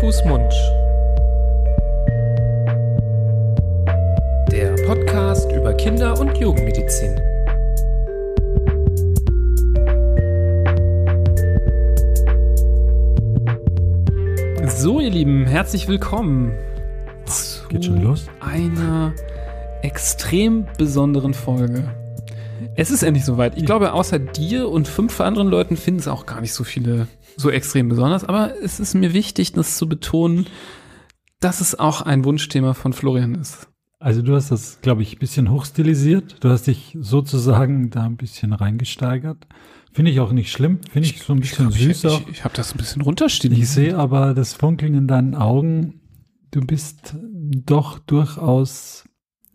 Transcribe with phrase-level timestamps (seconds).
[0.00, 0.52] Fuß, Mund.
[4.50, 7.20] Der Podcast über Kinder- und Jugendmedizin.
[14.66, 16.52] So, ihr Lieben, herzlich willkommen
[17.26, 18.26] zu Geht schon los?
[18.40, 19.12] einer
[19.82, 21.84] extrem besonderen Folge.
[22.76, 23.56] Es ist endlich soweit.
[23.56, 27.08] Ich glaube, außer dir und fünf anderen Leuten finden es auch gar nicht so viele
[27.36, 28.24] so extrem besonders.
[28.24, 30.46] Aber es ist mir wichtig, das zu betonen,
[31.40, 33.68] dass es auch ein Wunschthema von Florian ist.
[33.98, 36.36] Also du hast das, glaube ich, ein bisschen hochstilisiert.
[36.40, 39.46] Du hast dich sozusagen da ein bisschen reingesteigert.
[39.92, 40.80] Finde ich auch nicht schlimm.
[40.90, 43.06] Finde ich, so ein bisschen glaub, süß ich, ich, ich habe das ein bisschen Ich
[43.06, 43.68] runterstilisiert.
[43.68, 46.00] sehe aber das Funkeln in deinen Augen.
[46.50, 49.04] Du bist doch durchaus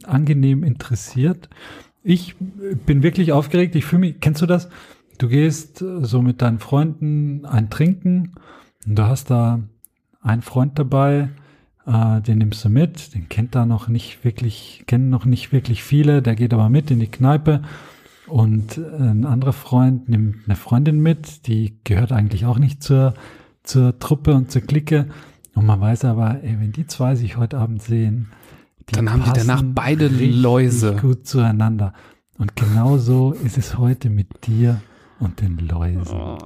[0.04, 1.50] angenehm interessiert.
[2.04, 3.76] Ich bin wirklich aufgeregt.
[3.76, 4.70] Ich fühle mich, kennst du das?
[5.18, 8.34] Du gehst äh, so mit deinen Freunden ein Trinken
[8.86, 9.62] und du hast da
[10.22, 11.30] einen Freund dabei,
[11.86, 15.84] äh, den nimmst du mit, den kennt da noch nicht wirklich, kennen noch nicht wirklich
[15.84, 17.62] viele, der geht aber mit in die Kneipe
[18.28, 23.14] und äh, ein anderer Freund nimmt eine Freundin mit, die gehört eigentlich auch nicht zur,
[23.64, 25.08] zur Truppe und zur Clique.
[25.56, 28.28] Und man weiß aber, ey, wenn die zwei sich heute Abend sehen,
[28.92, 30.96] Dann haben die danach beide Läuse.
[30.96, 31.94] gut zueinander.
[32.38, 34.82] Und genau so ist es heute mit dir
[35.20, 36.16] und den Läusen.
[36.16, 36.38] Oh.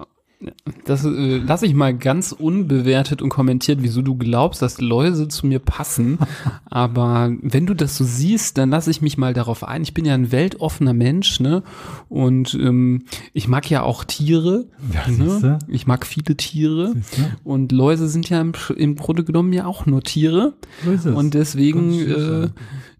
[0.85, 5.45] Das äh, lasse ich mal ganz unbewertet und kommentiert, wieso du glaubst, dass Läuse zu
[5.45, 6.17] mir passen.
[6.65, 9.83] Aber wenn du das so siehst, dann lasse ich mich mal darauf ein.
[9.83, 11.63] Ich bin ja ein weltoffener Mensch, ne?
[12.09, 14.65] Und ähm, ich mag ja auch Tiere.
[14.91, 15.59] Ja, ne?
[15.67, 16.93] Ich mag viele Tiere.
[16.93, 17.37] Siehste?
[17.43, 20.53] Und Läuse sind ja im, im Grunde genommen ja auch nur Tiere.
[20.97, 21.11] So.
[21.11, 22.49] Und deswegen, äh,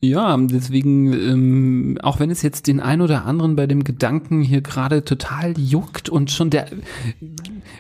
[0.04, 4.62] ja, deswegen, ähm, auch wenn es jetzt den ein oder anderen bei dem Gedanken hier
[4.62, 6.66] gerade total juckt und schon der,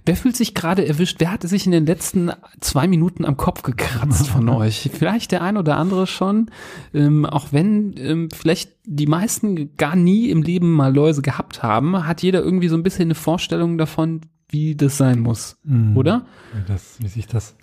[0.05, 1.16] wer fühlt sich gerade erwischt?
[1.19, 4.89] Wer hatte sich in den letzten zwei Minuten am Kopf gekratzt von euch?
[4.94, 6.51] Vielleicht der ein oder andere schon,
[6.94, 12.06] ähm, auch wenn ähm, vielleicht die meisten gar nie im Leben mal Läuse gehabt haben,
[12.06, 15.97] hat jeder irgendwie so ein bisschen eine Vorstellung davon, wie das sein muss, Mhm.
[15.97, 16.25] oder?
[16.67, 17.56] Das, wie sich das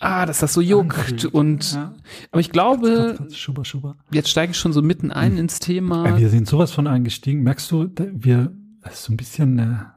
[0.00, 1.94] Ah, dass das so juckt und Ja.
[2.30, 3.96] aber ich glaube, Schuber, Schuber.
[4.12, 6.06] jetzt steige ich schon so mitten ein ins Thema.
[6.08, 7.42] Ja, wir sind sowas von eingestiegen.
[7.42, 9.92] Merkst du, wir, es ist so ein bisschen eine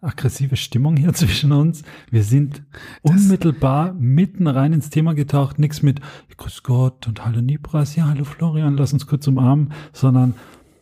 [0.00, 1.82] aggressive Stimmung hier zwischen uns.
[2.10, 2.62] Wir sind
[3.02, 5.58] unmittelbar mitten rein ins Thema getaucht.
[5.58, 6.00] Nichts mit
[6.38, 10.34] Grüß Gott und Hallo Nibras, ja, hallo Florian, lass uns kurz umarmen, sondern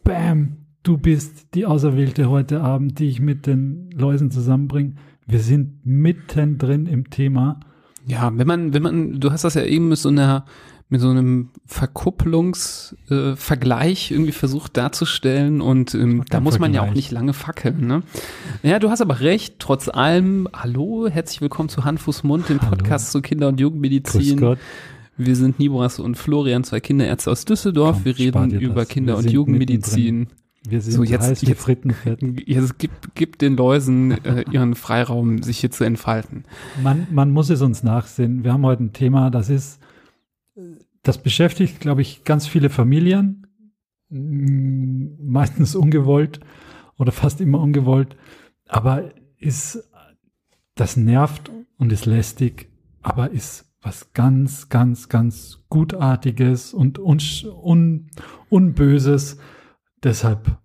[0.05, 4.95] Bam, du bist die Auserwählte heute Abend, die ich mit den Läusen zusammenbringe.
[5.27, 7.61] Wir sind mittendrin im Thema.
[8.09, 10.47] Ja, wenn man, wenn man, du hast das ja eben mit so einer,
[10.89, 16.95] mit so einem Verkupplungsvergleich äh, irgendwie versucht darzustellen und ähm, da muss man ja auch
[16.95, 18.03] nicht lange fackeln, ne?
[18.63, 22.63] Ja, du hast aber recht, trotz allem, hallo, herzlich willkommen zu Hand, Fuß, Mund, dem
[22.63, 22.71] Hallo.
[22.71, 24.41] Podcast zu Kinder- und Grüß Jugendmedizin.
[24.41, 24.59] Gott.
[25.19, 27.97] Wir sind Nibras und Florian, zwei Kinderärzte aus Düsseldorf.
[27.97, 28.87] Komm, Wir reden über.
[28.87, 30.29] Kinder- und Jugendmedizin.
[30.67, 31.67] Wir sind So, jetzt- jetzt-.
[32.47, 36.45] Jetzt gibt, gibt den Läusen äh, ihren Freiraum, sich hier zu entfalten.
[36.83, 38.45] Man, man muss es uns nachsehen.
[38.45, 39.81] Wir haben heute ein Thema, das ist,
[41.03, 43.45] das beschäftigt, glaube ich, ganz viele Familien,
[44.11, 46.41] Mm, meistens ungewollt
[46.97, 48.17] oder fast immer ungewollt,
[48.67, 49.87] aber ist,
[50.75, 52.71] das nervt und ist lästig,
[53.03, 57.19] aber ist was ganz, ganz, ganz Gutartiges und un,
[57.63, 58.07] un,
[58.49, 59.37] Unböses.
[60.03, 60.59] Deshalb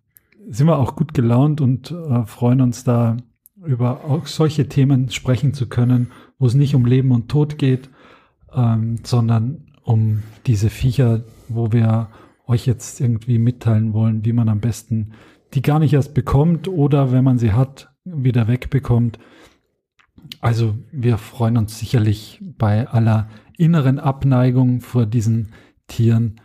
[0.48, 3.18] sind wir auch gut gelaunt und äh, freuen uns da
[3.66, 7.90] über auch solche Themen sprechen zu können, wo es nicht um Leben und Tod geht,
[8.54, 12.10] ähm, sondern um diese Viecher, wo wir
[12.46, 15.14] euch jetzt irgendwie mitteilen wollen, wie man am besten
[15.54, 19.20] die gar nicht erst bekommt oder wenn man sie hat, wieder wegbekommt.
[20.42, 25.54] Also wir freuen uns sicherlich bei aller inneren Abneigung vor diesen
[25.88, 26.42] Tieren,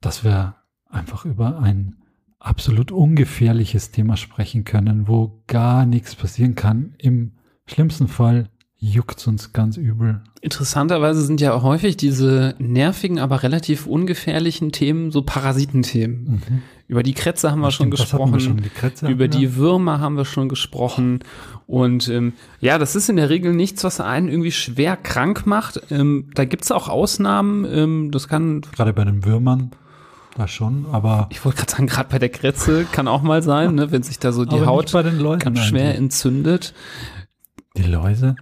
[0.00, 0.56] dass wir
[0.88, 1.96] einfach über ein
[2.40, 6.94] absolut ungefährliches Thema sprechen können, wo gar nichts passieren kann.
[6.98, 7.32] Im
[7.66, 8.48] schlimmsten Fall
[8.82, 10.22] juckt uns ganz übel.
[10.40, 16.42] Interessanterweise sind ja auch häufig diese nervigen, aber relativ ungefährlichen Themen so Parasitenthemen.
[16.88, 18.32] Über die Krätze haben wir schon Stimmt, das hatten gesprochen.
[18.32, 19.54] wir schon, die über hatten die.
[19.56, 21.20] Würmer haben wir schon gesprochen.
[21.66, 25.82] Und ähm, ja, das ist in der Regel nichts, was einen irgendwie schwer krank macht.
[25.90, 27.66] Ähm, da gibt's auch Ausnahmen.
[27.70, 29.72] Ähm, das kann, Gerade bei den Würmern,
[30.36, 33.74] da schon, aber, ich wollte gerade sagen, gerade bei der Krätze kann auch mal sein,
[33.74, 35.98] ne, wenn sich da so die Haut nicht bei den Läusen ganz schwer eigentlich.
[35.98, 36.74] entzündet.
[37.76, 38.36] Die Läuse?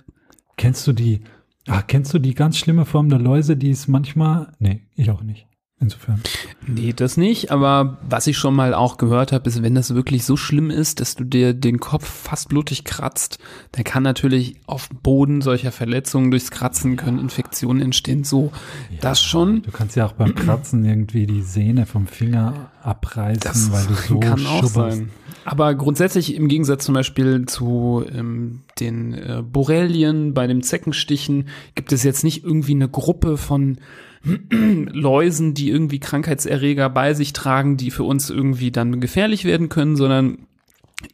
[0.57, 1.23] Kennst du die,
[1.67, 5.23] ah, kennst du die ganz schlimme Form der Läuse, die ist manchmal, nee, ich auch
[5.23, 5.48] nicht.
[5.81, 6.21] Insofern.
[6.67, 7.53] Nee, das nicht.
[7.53, 10.99] Aber was ich schon mal auch gehört habe, ist, wenn das wirklich so schlimm ist,
[10.99, 13.39] dass du dir den Kopf fast blutig kratzt,
[13.73, 18.25] dann kann natürlich auf Boden solcher Verletzungen durchs Kratzen können Infektionen entstehen.
[18.25, 18.51] So,
[18.91, 19.63] Ja, das schon.
[19.63, 23.95] Du kannst ja auch beim Kratzen irgendwie die Sehne vom Finger abreißen, Das weil du
[23.95, 25.11] so kann auch sein.
[25.45, 31.93] Aber grundsätzlich im Gegensatz zum Beispiel zu ähm, den äh, Borrelien bei dem Zeckenstichen gibt
[31.93, 33.79] es jetzt nicht irgendwie eine Gruppe von
[34.51, 39.97] Läusen, die irgendwie Krankheitserreger bei sich tragen, die für uns irgendwie dann gefährlich werden können,
[39.97, 40.47] sondern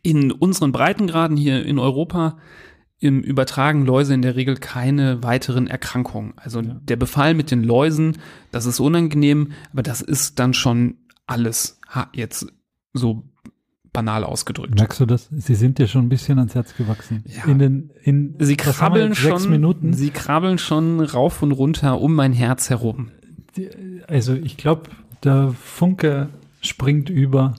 [0.03, 2.39] in unseren Breitengraden hier in Europa
[2.99, 6.33] im übertragen Läuse in der Regel keine weiteren Erkrankungen.
[6.37, 8.19] Also der Befall mit den Läusen,
[8.51, 10.97] das ist unangenehm, aber das ist dann schon
[11.27, 11.81] alles
[12.15, 12.47] jetzt
[12.95, 13.25] so
[13.94, 14.75] banal ausgedrückt.
[14.75, 15.29] Merkst du das?
[15.31, 17.25] Sie sind dir schon ein bisschen ans Herz gewachsen.
[17.26, 17.44] Ja.
[17.50, 19.94] In den, in, Sie krabbeln sechs schon, Minuten.
[19.94, 23.11] sie krabbeln schon rauf und runter um mein Herz herum.
[24.08, 24.91] Also ich glaube,
[25.23, 26.29] der Funke
[26.61, 27.55] springt über.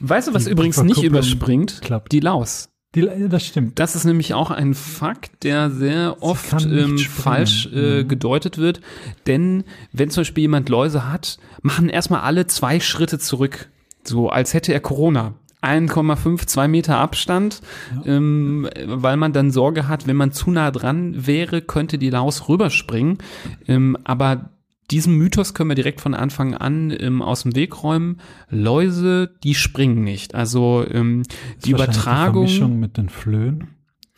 [0.00, 1.80] Weißt du, was übrigens nicht überspringt?
[1.82, 2.12] klappt.
[2.12, 2.68] Die Laus.
[2.94, 3.78] Die, das stimmt.
[3.78, 8.08] Das ist nämlich auch ein Fakt, der sehr oft ähm, falsch äh, Mhm.
[8.08, 8.80] gedeutet wird.
[9.26, 13.68] Denn wenn zum Beispiel jemand Läuse hat, machen erstmal alle zwei Schritte zurück.
[14.04, 15.34] So als hätte er Corona.
[15.62, 17.62] 1,5, 2 Meter Abstand,
[18.04, 22.48] ähm, weil man dann Sorge hat, wenn man zu nah dran wäre, könnte die Laus
[22.48, 23.18] rüberspringen.
[23.66, 24.50] Ähm, aber
[24.90, 28.20] diesem Mythos können wir direkt von Anfang an ähm, aus dem Weg räumen.
[28.48, 30.34] Läuse, die springen nicht.
[30.34, 31.24] Also ähm,
[31.64, 32.46] die Übertragung.
[32.46, 33.68] Die Vermischung mit den Flöhen,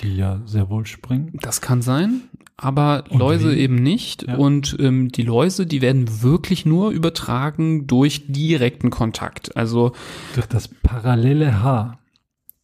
[0.00, 1.32] die ja sehr wohl springen.
[1.40, 2.22] Das kann sein,
[2.62, 4.28] aber Läuse eben nicht.
[4.28, 4.36] Ja.
[4.36, 9.56] Und ähm, die Läuse, die werden wirklich nur übertragen durch direkten Kontakt.
[9.56, 9.92] Also
[10.34, 11.98] Durch das parallele Haar.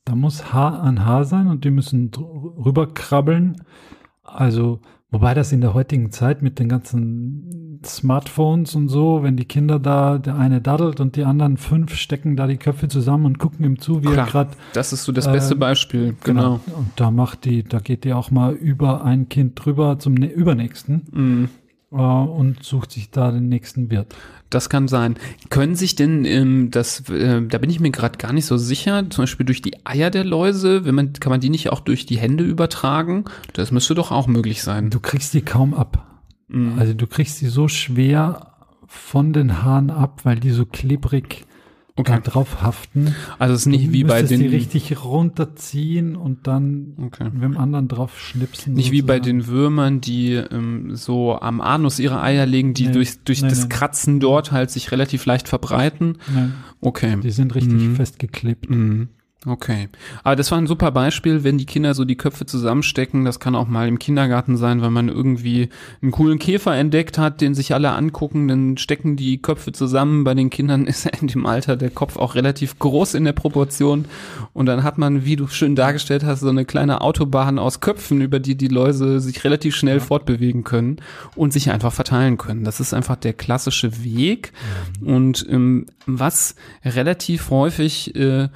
[0.04, 3.62] Da muss Haar an Haar sein und die müssen rüberkrabbeln.
[4.22, 9.44] Also, wobei das in der heutigen Zeit mit den ganzen Smartphones und so, wenn die
[9.44, 13.38] Kinder da, der eine daddelt und die anderen fünf stecken da die Köpfe zusammen und
[13.38, 16.14] gucken ihm zu, wie Klar, er gerade das ist so das Äh, beste Beispiel.
[16.24, 16.60] Genau.
[16.66, 21.06] Und da macht die, da geht die auch mal über ein Kind drüber zum übernächsten
[21.12, 21.44] Mm,
[21.92, 24.14] äh, und sucht sich da den nächsten Wirt.
[24.50, 25.16] Das kann sein.
[25.50, 29.08] Können sich denn ähm, das, äh, da bin ich mir gerade gar nicht so sicher,
[29.10, 32.06] zum Beispiel durch die Eier der Läuse, wenn man, kann man die nicht auch durch
[32.06, 33.24] die Hände übertragen?
[33.54, 34.90] Das müsste doch auch möglich sein.
[34.90, 36.22] Du kriegst die kaum ab.
[36.48, 36.78] Mm.
[36.78, 38.52] Also du kriegst die so schwer
[38.86, 41.45] von den Haaren ab, weil die so klebrig
[41.98, 42.20] Okay.
[42.22, 43.14] drauf haften.
[43.38, 47.24] Also es ist nicht wie bei den die richtig runterziehen und dann Okay.
[47.32, 48.74] mit dem anderen drauf schnipsen.
[48.74, 49.38] Nicht wie bei sozusagen.
[49.38, 53.48] den Würmern, die ähm, so am Anus ihre Eier legen, die Nee, durch, durch nee,
[53.48, 53.68] das nee.
[53.70, 56.18] Kratzen dort halt sich relativ leicht verbreiten.
[56.32, 56.52] Nein,
[56.82, 57.16] Okay.
[57.22, 57.96] die sind richtig Mhm.
[57.96, 58.68] festgeklebt.
[58.68, 59.08] Mhm.
[59.48, 59.88] Okay.
[60.24, 63.24] Aber das war ein super Beispiel, wenn die Kinder so die Köpfe zusammenstecken.
[63.24, 65.68] Das kann auch mal im Kindergarten sein, weil man irgendwie
[66.02, 68.48] einen coolen Käfer entdeckt hat, den sich alle angucken.
[68.48, 70.24] Dann stecken die Köpfe zusammen.
[70.24, 74.06] Bei den Kindern ist in dem Alter der Kopf auch relativ groß in der Proportion.
[74.52, 78.20] Und dann hat man, wie du schön dargestellt hast, so eine kleine Autobahn aus Köpfen,
[78.20, 80.96] über die die Läuse sich relativ schnell fortbewegen können
[81.36, 82.64] und sich einfach verteilen können.
[82.64, 84.52] Das ist einfach der klassische Weg.
[85.00, 88.48] Und ähm, was relativ häufig äh,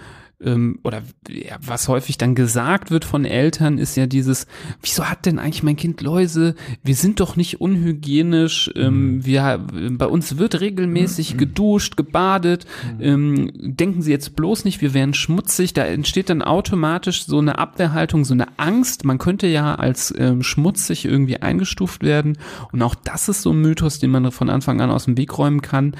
[0.43, 4.47] ähm, oder ja, was häufig dann gesagt wird von Eltern, ist ja dieses,
[4.81, 6.55] wieso hat denn eigentlich mein Kind Läuse?
[6.83, 12.67] Wir sind doch nicht unhygienisch, ähm, wir, bei uns wird regelmäßig geduscht, gebadet,
[13.01, 17.59] ähm, denken Sie jetzt bloß nicht, wir wären schmutzig, da entsteht dann automatisch so eine
[17.59, 22.39] Abwehrhaltung, so eine Angst, man könnte ja als ähm, schmutzig irgendwie eingestuft werden.
[22.73, 25.37] Und auch das ist so ein Mythos, den man von Anfang an aus dem Weg
[25.37, 25.97] räumen kann.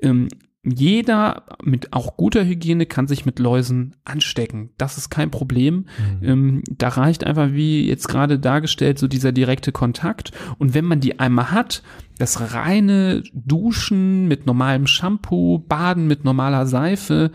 [0.00, 0.28] Ähm,
[0.72, 4.70] jeder mit auch guter Hygiene kann sich mit Läusen anstecken.
[4.78, 5.86] Das ist kein Problem.
[6.22, 10.32] Ähm, da reicht einfach, wie jetzt gerade dargestellt, so dieser direkte Kontakt.
[10.58, 11.82] Und wenn man die einmal hat,
[12.18, 17.30] das reine Duschen mit normalem Shampoo, Baden mit normaler Seife,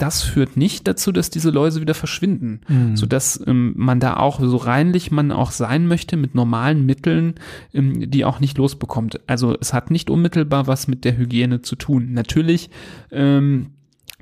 [0.00, 2.96] das führt nicht dazu, dass diese Läuse wieder verschwinden, Mhm.
[2.96, 7.34] sodass ähm, man da auch so reinlich man auch sein möchte mit normalen Mitteln,
[7.74, 9.20] ähm, die auch nicht losbekommt.
[9.26, 12.12] Also es hat nicht unmittelbar was mit der Hygiene zu tun.
[12.12, 12.70] Natürlich
[13.10, 13.66] ähm,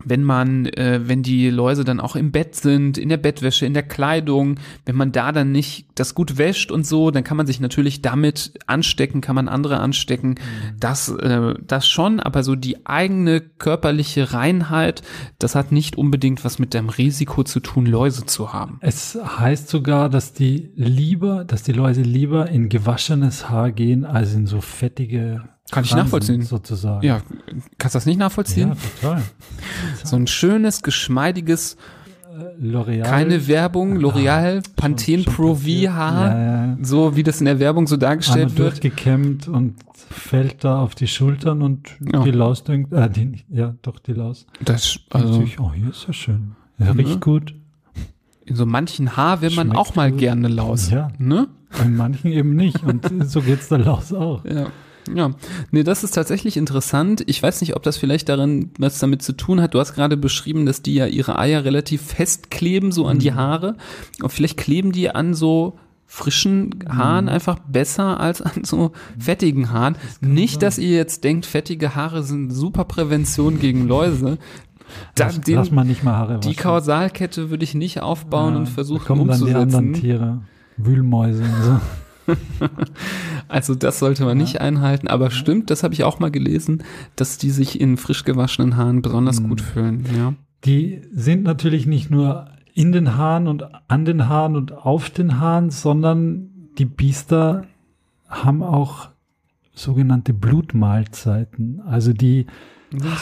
[0.04, 3.74] wenn man, äh, wenn die Läuse dann auch im Bett sind, in der Bettwäsche, in
[3.74, 7.46] der Kleidung, wenn man da dann nicht das gut wäscht und so, dann kann man
[7.46, 10.36] sich natürlich damit anstecken, kann man andere anstecken.
[10.78, 15.02] Das, äh, das schon, aber so die eigene körperliche Reinheit,
[15.38, 18.78] das hat nicht unbedingt was mit dem Risiko zu tun, Läuse zu haben.
[18.80, 24.34] Es heißt sogar, dass die lieber, dass die Läuse lieber in gewaschenes Haar gehen, als
[24.34, 26.42] in so fettige Kann ich nachvollziehen.
[26.42, 27.04] sozusagen.
[27.06, 27.20] Ja,
[27.76, 28.68] kannst du das nicht nachvollziehen?
[28.70, 29.22] ja total.
[30.04, 31.76] So ein schönes, geschmeidiges
[32.62, 33.02] L'Oreal.
[33.02, 35.66] Keine Werbung, L'Oreal, Pantene schon Pro V.
[35.92, 36.76] Haar, Ja, ja.
[36.82, 38.58] so wie das in der Werbung so Einmal dargestellt wird.
[38.74, 39.74] durchgekämmt und
[40.08, 42.22] fällt da auf die Schultern und Ja.
[42.22, 44.46] die Laus denkt, äh, die, ja, doch die Laus.
[44.64, 46.52] Das, Also, sich, oh, hier ist ja schön.
[46.78, 47.16] Ja, riecht Ja.
[47.16, 47.54] gut.
[48.46, 50.20] in so manchen Haar will man Schmeckt auch mal gut.
[50.20, 50.90] gerne Laus.
[50.90, 51.08] Ja.
[51.18, 51.48] Ne?
[51.84, 52.82] In manchen eben nicht.
[52.84, 54.42] Und so geht's der Laus auch.
[54.46, 54.68] Ja.
[55.14, 55.30] Ja,
[55.70, 57.22] nee, das ist tatsächlich interessant.
[57.26, 59.74] Ich weiß nicht, ob das vielleicht darin was damit zu tun hat.
[59.74, 63.76] Du hast gerade beschrieben, dass die ja ihre Eier relativ festkleben, so an die Haare.
[64.22, 65.78] Und vielleicht kleben die an so
[66.10, 69.96] frischen Haaren einfach besser als an so fettigen Haaren.
[70.20, 74.38] Nicht, dass ihr jetzt denkt, fettige Haare sind super Prävention gegen Läuse.
[75.14, 76.56] Da, Lass, den, lass mal nicht mal Haare die waschen.
[76.56, 80.00] Kausalkette würde ich nicht aufbauen Ja, und da versuchen kommen dann die anderen umzusetzen.
[80.00, 80.40] Tiere.
[80.78, 81.80] Wühlmäuse und so.
[83.48, 86.82] Also das sollte man nicht einhalten, aber stimmt, das habe ich auch mal gelesen,
[87.16, 89.48] dass die sich in frisch gewaschenen Haaren besonders Mhm.
[89.48, 90.04] gut fühlen.
[90.16, 90.34] Ja.
[90.64, 95.40] Die sind natürlich nicht nur in den Haaren und an den Haaren und auf den
[95.40, 97.64] Haaren, sondern die Biester
[98.28, 99.08] haben auch
[99.74, 101.80] sogenannte Blutmahlzeiten.
[101.86, 102.46] Also die,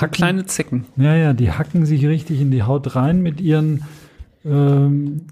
[0.00, 0.11] Hacken.
[0.12, 0.85] kleine Zecken.
[0.97, 3.83] ja, ja, die hacken sich richtig in die Haut rein mit ihren
[4.45, 5.23] ähm,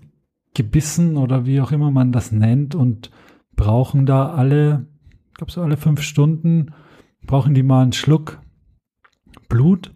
[0.54, 3.10] Gebissen oder wie auch immer man das nennt und
[3.56, 4.86] brauchen da alle,
[5.30, 6.72] ich glaube so alle fünf Stunden,
[7.26, 8.40] brauchen die mal einen Schluck
[9.48, 9.92] Blut.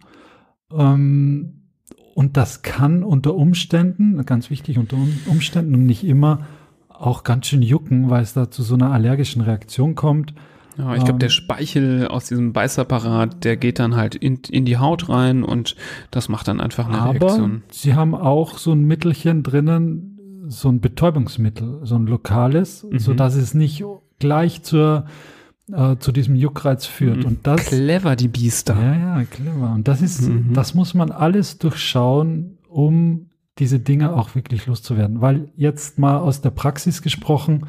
[0.71, 1.55] Ähm,
[2.15, 6.45] und das kann unter Umständen, ganz wichtig, unter Um- Umständen und nicht immer
[6.89, 10.33] auch ganz schön jucken, weil es da zu so einer allergischen Reaktion kommt.
[10.77, 11.19] Ja, ich glaube, Ähm.
[11.19, 15.75] der Speichel aus diesem Beißapparat, der geht dann halt in, in die Haut rein und
[16.11, 17.63] das macht dann einfach eine Aber Reaktion.
[17.69, 20.08] sie haben auch so ein Mittelchen drinnen,
[20.49, 22.99] so ein Betäubungsmittel, so ein lokales, Mhm.
[22.99, 23.83] so dass es nicht
[24.19, 25.05] gleich zur,
[25.71, 27.19] äh, zu diesem Juckreiz führt.
[27.19, 27.25] Mhm.
[27.25, 28.75] Und das, Clever, die Biester.
[28.75, 29.71] ja, ja, clever.
[29.73, 30.53] Und das ist, Mhm.
[30.53, 33.27] das muss man alles durchschauen, um
[33.59, 35.21] diese Dinge auch wirklich loszuwerden.
[35.21, 37.65] Weil jetzt mal aus der Praxis gesprochen,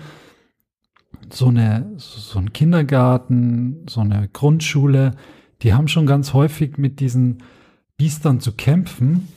[1.32, 5.12] so eine, so ein Kindergarten, so eine Grundschule,
[5.62, 7.38] die haben schon ganz häufig mit diesen
[7.96, 9.28] Biestern zu kämpfen.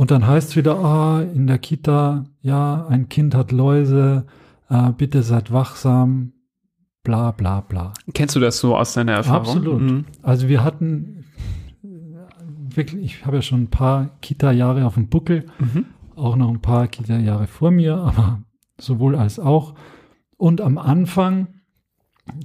[0.00, 4.24] Und dann heißt es wieder, ah, in der Kita, ja, ein Kind hat Läuse,
[4.70, 6.32] äh, bitte seid wachsam,
[7.02, 7.92] bla bla bla.
[8.14, 9.46] Kennst du das so aus deiner Erfahrung?
[9.46, 9.82] Absolut.
[9.82, 10.04] Mhm.
[10.22, 11.26] Also wir hatten
[11.84, 15.84] äh, wirklich, ich habe ja schon ein paar Kita-Jahre auf dem Buckel, Mhm.
[16.16, 18.40] auch noch ein paar Kita-Jahre vor mir, aber
[18.80, 19.74] sowohl als auch.
[20.38, 21.48] Und am Anfang,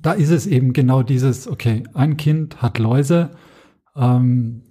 [0.02, 3.30] da ist es eben genau dieses, okay, ein Kind hat Läuse,
[3.96, 4.64] ähm,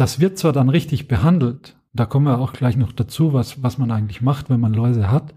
[0.00, 3.76] das wird zwar dann richtig behandelt, da kommen wir auch gleich noch dazu, was, was
[3.76, 5.34] man eigentlich macht, wenn man Läuse hat.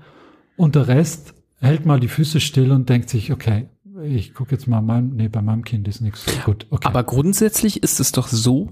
[0.55, 3.67] Und der Rest hält mal die Füße still und denkt sich, okay,
[4.03, 6.67] ich gucke jetzt mal, mein, nee, bei meinem Kind ist nichts gut.
[6.69, 6.87] Okay.
[6.87, 8.69] Aber grundsätzlich ist es doch so,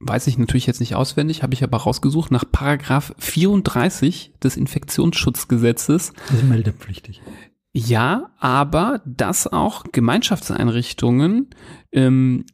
[0.00, 6.12] weiß ich natürlich jetzt nicht auswendig, habe ich aber rausgesucht, nach Paragraph 34 des Infektionsschutzgesetzes
[6.28, 7.22] das ist meldepflichtig.
[7.72, 11.48] Ja, aber dass auch Gemeinschaftseinrichtungen
[11.92, 12.44] ähm,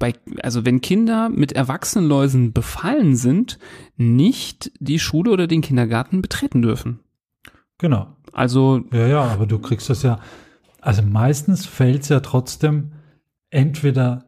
[0.00, 3.60] bei, also wenn Kinder mit Erwachsenenläusen befallen sind,
[3.96, 6.98] nicht die Schule oder den Kindergarten betreten dürfen.
[7.78, 8.16] Genau.
[8.32, 10.18] Also Ja, ja, aber du kriegst das ja,
[10.80, 12.92] also meistens fällt es ja trotzdem
[13.50, 14.24] entweder,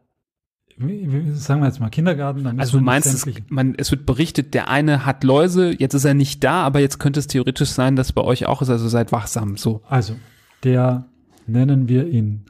[0.77, 4.69] sagen wir jetzt mal Kindergarten, dann Also du meinst, es, man, es wird berichtet, der
[4.69, 8.11] eine hat Läuse, jetzt ist er nicht da, aber jetzt könnte es theoretisch sein, dass
[8.11, 9.81] bei euch auch ist, also seid wachsam, so.
[9.87, 10.15] Also,
[10.63, 11.05] der
[11.47, 12.45] nennen wir ihn.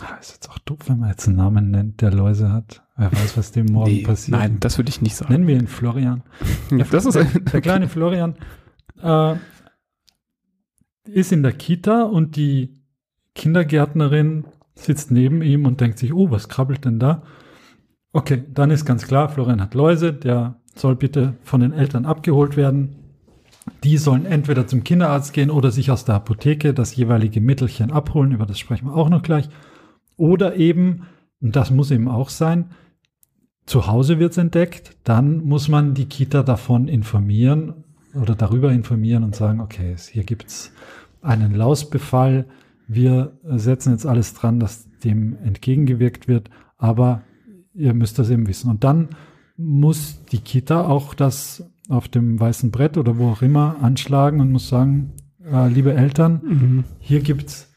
[0.00, 2.82] Ah, ist jetzt auch doof, wenn man jetzt einen Namen nennt, der Läuse hat.
[2.96, 4.38] Wer weiß, was dem morgen Nee, passiert.
[4.38, 5.32] nein, das würde ich nicht sagen.
[5.32, 6.22] Nennen wir ihn Florian.
[6.90, 7.14] Das ist
[7.52, 8.34] Der kleine Florian
[9.02, 9.34] äh,
[11.04, 12.74] ist in der Kita und die
[13.34, 17.22] Kindergärtnerin sitzt neben ihm und denkt sich, oh, was krabbelt denn da?
[18.12, 22.56] Okay, dann ist ganz klar, Florian hat Läuse, der soll bitte von den Eltern abgeholt
[22.56, 22.96] werden.
[23.84, 28.32] Die sollen entweder zum Kinderarzt gehen oder sich aus der Apotheke das jeweilige Mittelchen abholen,
[28.32, 29.48] über das sprechen wir auch noch gleich.
[30.18, 31.04] Oder eben,
[31.40, 32.66] und das muss eben auch sein,
[33.64, 37.84] zu Hause wird es entdeckt, dann muss man die Kita davon informieren
[38.14, 40.72] oder darüber informieren und sagen, okay, es- hier gibt es
[41.22, 42.46] einen Lausbefall,
[42.86, 46.48] wir setzen jetzt alles dran, dass dem entgegengewirkt wird,
[46.78, 47.22] aber
[47.74, 48.70] ihr müsst das eben wissen.
[48.70, 49.10] Und dann
[49.56, 54.50] muss die Kita auch das auf dem weißen Brett oder wo auch immer anschlagen und
[54.52, 55.12] muss sagen,
[55.44, 56.84] äh, liebe Eltern, Mhm.
[56.98, 57.67] hier gibt's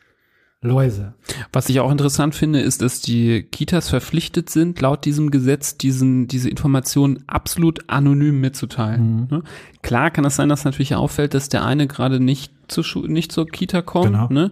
[0.64, 1.16] Läuse.
[1.52, 6.28] Was ich auch interessant finde, ist, dass die Kitas verpflichtet sind, laut diesem Gesetz diesen,
[6.28, 9.22] diese Informationen absolut anonym mitzuteilen.
[9.22, 9.28] Mhm.
[9.38, 9.44] Ne?
[9.82, 13.32] Klar kann es sein, dass natürlich auffällt, dass der eine gerade nicht zur, Schu nicht
[13.32, 14.12] zur Kita kommt.
[14.12, 14.28] Genau.
[14.30, 14.52] Ne?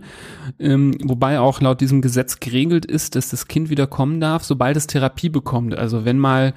[0.58, 4.78] Ähm, wobei auch laut diesem Gesetz geregelt ist, dass das Kind wieder kommen darf, sobald
[4.78, 5.75] es Therapie bekommt.
[5.75, 6.56] Also wenn mal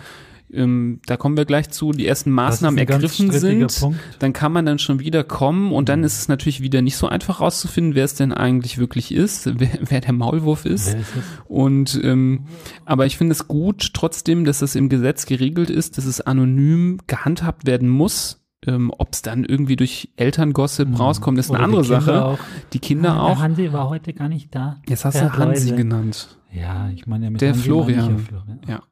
[0.52, 3.98] ähm, da kommen wir gleich zu, die ersten Maßnahmen ergriffen sind, Punkt.
[4.18, 6.04] dann kann man dann schon wieder kommen und dann mhm.
[6.04, 9.70] ist es natürlich wieder nicht so einfach rauszufinden, wer es denn eigentlich wirklich ist, wer,
[9.80, 10.94] wer der Maulwurf ist.
[10.94, 11.06] ist
[11.48, 12.46] und ähm,
[12.84, 16.98] aber ich finde es gut trotzdem, dass es im Gesetz geregelt ist, dass es anonym
[17.06, 18.38] gehandhabt werden muss.
[18.64, 20.94] Ähm, Ob es dann irgendwie durch Elterngossip mhm.
[20.94, 22.24] rauskommt, ist Oder eine andere Sache.
[22.24, 22.38] Auch.
[22.72, 23.40] Die Kinder auch.
[23.40, 24.80] Hansi war heute gar nicht da.
[24.88, 26.38] Jetzt hast du Hansi genannt.
[26.52, 28.18] Ja, ich meine ja mit der Hansi Florian.
[28.20, 28.60] Florian.
[28.68, 28.82] Ja.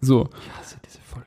[0.00, 0.28] So.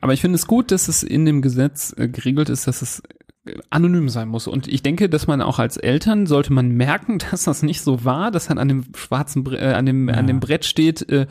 [0.00, 3.02] Aber ich finde es gut, dass es in dem Gesetz äh, geregelt ist, dass es
[3.46, 4.46] äh, anonym sein muss.
[4.46, 8.04] Und ich denke, dass man auch als Eltern sollte man merken, dass das nicht so
[8.04, 10.14] war, dass dann an dem schwarzen, äh, an dem, ja.
[10.14, 11.26] an dem Brett steht, äh,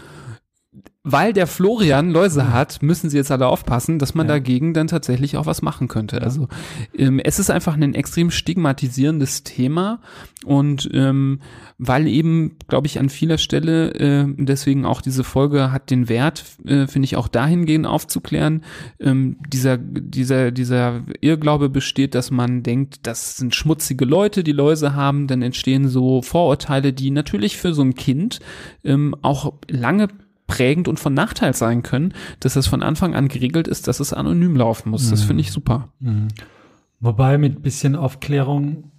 [1.06, 4.36] weil der Florian Läuse hat, müssen sie jetzt alle aufpassen, dass man ja.
[4.36, 6.18] dagegen dann tatsächlich auch was machen könnte.
[6.18, 6.22] Ja.
[6.22, 6.48] Also
[6.98, 10.00] ähm, es ist einfach ein extrem stigmatisierendes Thema
[10.46, 11.42] und ähm,
[11.78, 16.46] weil eben, glaube ich, an vieler Stelle, äh, deswegen auch diese Folge hat den Wert,
[16.66, 18.64] äh, finde ich, auch dahingehend aufzuklären,
[19.02, 24.96] ähm, dieser, dieser, dieser Irrglaube besteht, dass man denkt, das sind schmutzige Leute, die Läuse
[24.96, 28.40] haben, dann entstehen so Vorurteile, die natürlich für so ein Kind
[28.86, 30.08] ähm, auch lange
[30.48, 34.14] prägend und von Nachteil sein können, dass es von Anfang an geregelt ist, dass es
[34.14, 35.10] anonym laufen muss.
[35.10, 35.54] Das finde ich mhm.
[35.54, 35.90] super.
[36.00, 36.28] Mhm.
[37.00, 38.92] Wobei mit bisschen Aufklärung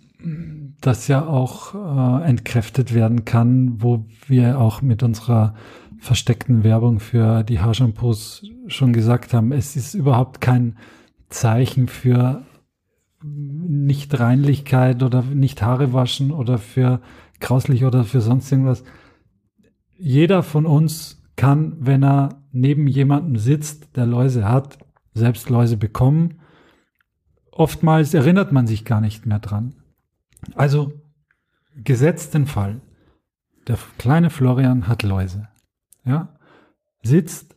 [0.81, 5.55] das ja auch äh, entkräftet werden kann, wo wir auch mit unserer
[5.99, 10.77] versteckten Werbung für die Haarshampoos schon gesagt haben, es ist überhaupt kein
[11.29, 12.43] Zeichen für
[13.23, 17.01] Nichtreinlichkeit oder nicht Haare waschen oder für
[17.41, 18.85] grauslich oder für sonst irgendwas.
[19.97, 24.79] Jeder von uns kann, wenn er neben jemandem sitzt, der Läuse hat,
[25.15, 26.41] selbst Läuse bekommen.
[27.51, 29.75] Oftmals erinnert man sich gar nicht mehr dran.
[30.55, 30.93] Also
[31.77, 32.81] gesetzt den Fall,
[33.67, 35.49] der kleine Florian hat Läuse,
[36.05, 36.37] ja,
[37.03, 37.57] sitzt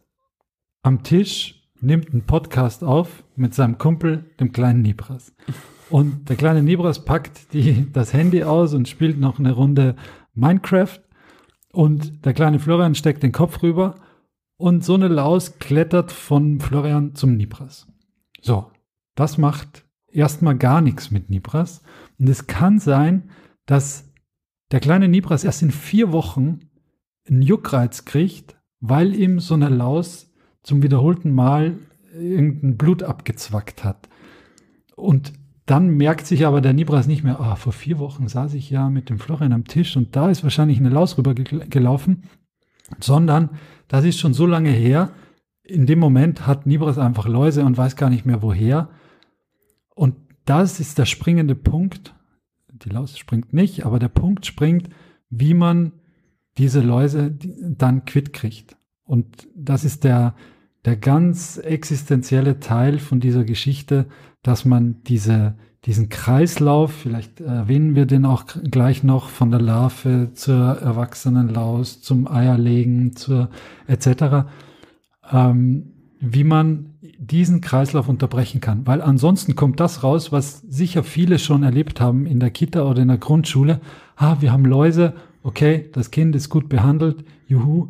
[0.81, 5.33] am Tisch, nimmt einen Podcast auf mit seinem Kumpel, dem kleinen Nibras.
[5.89, 9.95] Und der kleine Nibras packt die, das Handy aus und spielt noch eine Runde
[10.33, 10.99] Minecraft
[11.77, 13.93] und der kleine Florian steckt den Kopf rüber
[14.57, 17.85] und so eine Laus klettert von Florian zum Nibras.
[18.41, 18.71] So,
[19.13, 21.83] das macht erstmal gar nichts mit Nibras.
[22.17, 23.29] Und es kann sein,
[23.67, 24.11] dass
[24.71, 26.61] der kleine Nibras erst in vier Wochen
[27.29, 31.77] einen Juckreiz kriegt, weil ihm so eine Laus zum wiederholten Mal
[32.11, 34.09] irgendein Blut abgezwackt hat.
[34.95, 35.31] Und
[35.67, 38.89] dann merkt sich aber der Nibras nicht mehr, ah, vor vier Wochen saß ich ja
[38.89, 42.23] mit dem Florian am Tisch und da ist wahrscheinlich eine Laus rübergelaufen,
[42.99, 43.49] sondern
[43.89, 45.11] das ist schon so lange her.
[45.63, 48.87] In dem Moment hat Nibras einfach Läuse und weiß gar nicht mehr woher.
[49.93, 52.15] Und das ist der springende Punkt.
[52.71, 54.89] Die Laus springt nicht, aber der Punkt springt,
[55.29, 55.91] wie man
[56.57, 58.77] diese Läuse dann quitt kriegt.
[59.03, 60.33] Und das ist der,
[60.87, 64.05] der ganz existenzielle Teil von dieser Geschichte,
[64.41, 70.29] dass man diese, diesen Kreislauf, vielleicht erwähnen wir den auch gleich noch, von der Larve
[70.33, 73.49] zur Erwachsenenlaus, zum Eierlegen, zur
[73.87, 74.47] etc.,
[75.29, 78.87] ähm, wie man diesen Kreislauf unterbrechen kann.
[78.87, 83.01] Weil ansonsten kommt das raus, was sicher viele schon erlebt haben in der Kita oder
[83.01, 83.81] in der Grundschule.
[84.15, 87.89] Ah, wir haben Läuse, okay, das Kind ist gut behandelt, juhu.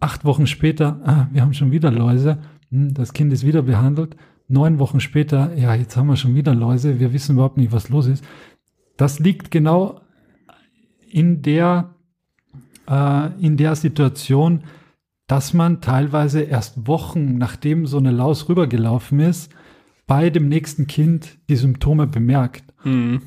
[0.00, 2.38] Acht Wochen später, ah, wir haben schon wieder Läuse,
[2.70, 4.16] hm, das Kind ist wieder behandelt
[4.48, 7.88] neun Wochen später, ja, jetzt haben wir schon wieder Läuse, wir wissen überhaupt nicht, was
[7.88, 8.24] los ist.
[8.96, 10.00] Das liegt genau
[11.10, 11.94] in der,
[12.88, 14.64] äh, in der Situation,
[15.26, 19.52] dass man teilweise erst Wochen, nachdem so eine Laus rübergelaufen ist,
[20.06, 22.72] bei dem nächsten Kind die Symptome bemerkt.
[22.84, 23.22] Mhm.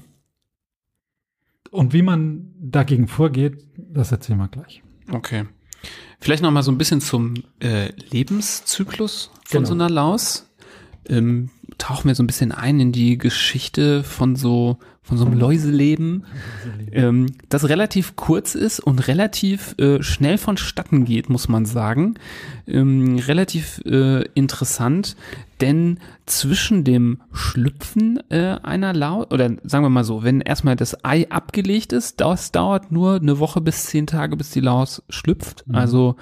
[1.72, 4.82] Und wie man dagegen vorgeht, das erzählen wir gleich.
[5.12, 5.46] Okay.
[6.20, 9.68] Vielleicht noch mal so ein bisschen zum äh, Lebenszyklus von genau.
[9.68, 10.50] so einer Laus
[11.08, 14.78] ähm, tauchen wir so ein bisschen ein in die Geschichte von so
[15.10, 16.24] von so einem Läuseleben,
[16.92, 22.14] ähm, das relativ kurz ist und relativ äh, schnell vonstatten geht, muss man sagen.
[22.68, 25.16] Ähm, relativ äh, interessant,
[25.62, 31.04] denn zwischen dem Schlüpfen äh, einer Laus, oder sagen wir mal so, wenn erstmal das
[31.04, 35.68] Ei abgelegt ist, das dauert nur eine Woche bis zehn Tage, bis die Laus schlüpft.
[35.68, 35.76] Mhm.
[35.76, 36.18] Also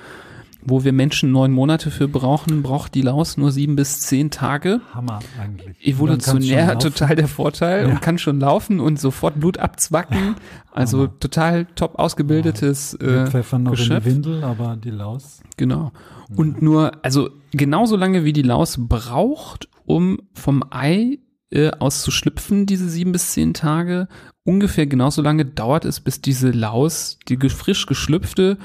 [0.69, 4.81] wo wir Menschen neun Monate für brauchen, braucht die Laus nur sieben bis zehn Tage.
[4.93, 5.87] Hammer eigentlich.
[5.87, 7.89] Evolutionär total der Vorteil ja.
[7.89, 10.35] und kann schon laufen und sofort Blut abzwacken.
[10.73, 11.19] Also Hammer.
[11.19, 13.23] total top ausgebildetes ja.
[13.23, 14.05] äh, Pfeffer noch Geschöpf.
[14.05, 15.41] in die Windel, aber die Laus.
[15.55, 15.93] Genau.
[16.35, 22.89] Und nur, also genauso lange wie die Laus braucht, um vom Ei äh, auszuschlüpfen, diese
[22.89, 24.09] sieben bis zehn Tage,
[24.43, 28.57] ungefähr genauso lange dauert es, bis diese Laus, die frisch geschlüpfte,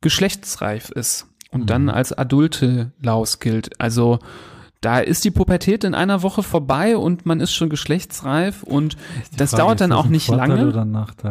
[0.00, 1.27] geschlechtsreif ist.
[1.50, 1.66] Und mhm.
[1.66, 3.80] dann als adulte Laus gilt.
[3.80, 4.18] Also
[4.80, 8.96] da ist die Pubertät in einer Woche vorbei und man ist schon geschlechtsreif und
[9.36, 10.56] das Frage, dauert dann auch nicht lange.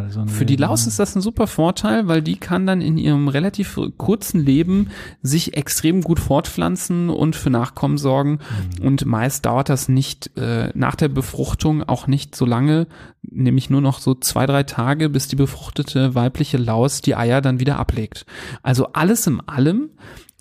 [0.10, 3.30] So Für die Laus ist das ein super Vorteil, weil die kann dann in ihrem
[3.30, 4.90] relativ kurzen Leben
[5.22, 8.40] sich extrem gut fortpflanzen und für Nachkommen sorgen.
[8.80, 8.86] Mhm.
[8.86, 12.88] Und meist dauert das nicht äh, nach der Befruchtung auch nicht so lange,
[13.22, 17.62] nämlich nur noch so zwei, drei Tage, bis die befruchtete weibliche Laus die Eier dann
[17.62, 18.26] wieder ablegt.
[18.62, 19.92] Also alles in allem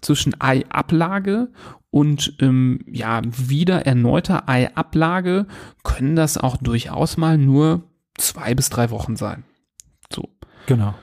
[0.02, 1.48] zwischen Eiablage
[1.96, 5.46] und ähm, ja, wieder erneuter Eiablage
[5.82, 7.84] können das auch durchaus mal nur
[8.18, 9.44] zwei bis drei Wochen sein.
[10.12, 10.28] So.
[10.66, 10.94] Genau.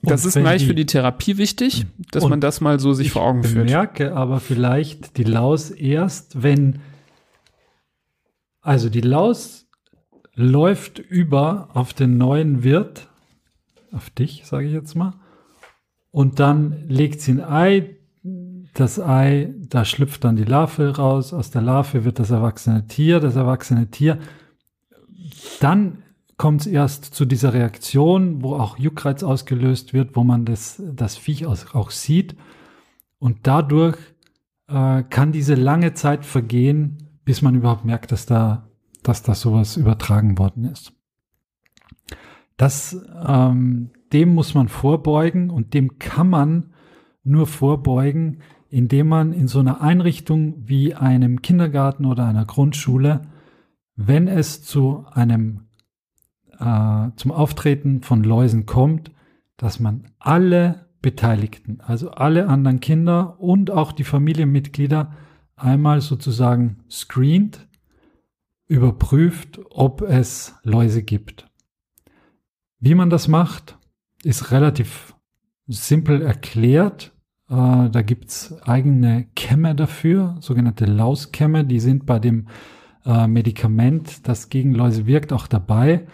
[0.00, 3.24] Das ist gleich die, für die Therapie wichtig, dass man das mal so sich vor
[3.24, 3.66] Augen führt.
[3.66, 6.78] Ich merke aber vielleicht die Laus erst, wenn,
[8.62, 9.66] also die Laus
[10.34, 13.10] läuft über auf den neuen Wirt,
[13.92, 15.12] auf dich, sage ich jetzt mal,
[16.10, 17.96] und dann legt sie ein Ei,
[18.74, 23.20] das Ei, da schlüpft dann die Larve raus, aus der Larve wird das erwachsene Tier,
[23.20, 24.18] das erwachsene Tier.
[25.60, 26.02] Dann
[26.36, 31.16] kommt es erst zu dieser Reaktion, wo auch Juckreiz ausgelöst wird, wo man das, das
[31.16, 32.36] Viech auch sieht.
[33.18, 33.96] Und dadurch
[34.68, 38.68] äh, kann diese lange Zeit vergehen, bis man überhaupt merkt, dass da,
[39.02, 40.92] dass da sowas übertragen worden ist.
[42.56, 46.74] Das, ähm, dem muss man vorbeugen und dem kann man
[47.24, 48.40] nur vorbeugen,
[48.74, 53.22] indem man in so einer Einrichtung wie einem Kindergarten oder einer Grundschule,
[53.94, 55.68] wenn es zu einem
[56.58, 59.12] äh, zum Auftreten von Läusen kommt,
[59.56, 65.12] dass man alle Beteiligten, also alle anderen Kinder und auch die Familienmitglieder
[65.54, 67.68] einmal sozusagen screent,
[68.66, 71.48] überprüft, ob es Läuse gibt.
[72.80, 73.78] Wie man das macht,
[74.24, 75.14] ist relativ
[75.68, 77.13] simpel erklärt.
[77.48, 82.48] Äh, da gibt's eigene Kämme dafür, sogenannte Lauskämme, die sind bei dem
[83.04, 86.06] äh, Medikament, das gegen Läuse wirkt, auch dabei.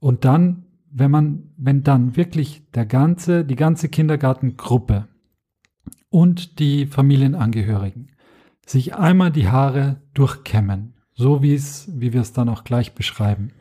[0.00, 5.06] Und dann, wenn man, wenn dann wirklich der ganze, die ganze Kindergartengruppe
[6.10, 8.12] und die Familienangehörigen
[8.66, 13.52] sich einmal die Haare durchkämmen, so wie es, wie wir es dann auch gleich beschreiben.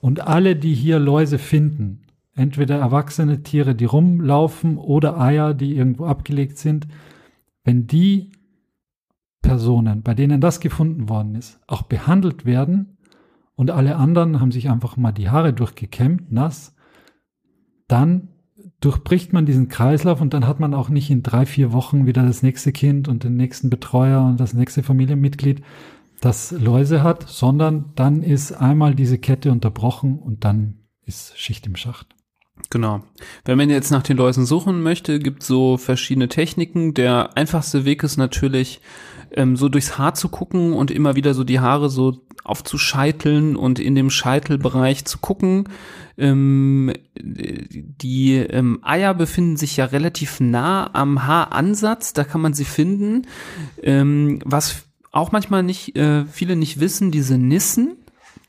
[0.00, 2.02] Und alle, die hier Läuse finden,
[2.34, 6.88] entweder erwachsene Tiere, die rumlaufen oder Eier, die irgendwo abgelegt sind,
[7.64, 8.32] wenn die
[9.42, 12.96] Personen, bei denen das gefunden worden ist, auch behandelt werden
[13.54, 16.74] und alle anderen haben sich einfach mal die Haare durchgekämmt, nass,
[17.88, 18.28] dann
[18.80, 22.24] durchbricht man diesen Kreislauf und dann hat man auch nicht in drei, vier Wochen wieder
[22.24, 25.62] das nächste Kind und den nächsten Betreuer und das nächste Familienmitglied,
[26.20, 31.76] das Läuse hat, sondern dann ist einmal diese Kette unterbrochen und dann ist Schicht im
[31.76, 32.14] Schacht.
[32.70, 33.02] Genau.
[33.44, 36.94] Wenn man jetzt nach den Läusen suchen möchte, gibt so verschiedene Techniken.
[36.94, 38.80] Der einfachste Weg ist natürlich,
[39.32, 43.78] ähm, so durchs Haar zu gucken und immer wieder so die Haare so aufzuscheiteln und
[43.78, 45.68] in dem Scheitelbereich zu gucken.
[46.18, 52.64] Ähm, die ähm, Eier befinden sich ja relativ nah am Haaransatz, da kann man sie
[52.64, 53.26] finden.
[53.82, 57.96] Ähm, was auch manchmal nicht äh, viele nicht wissen, diese Nissen,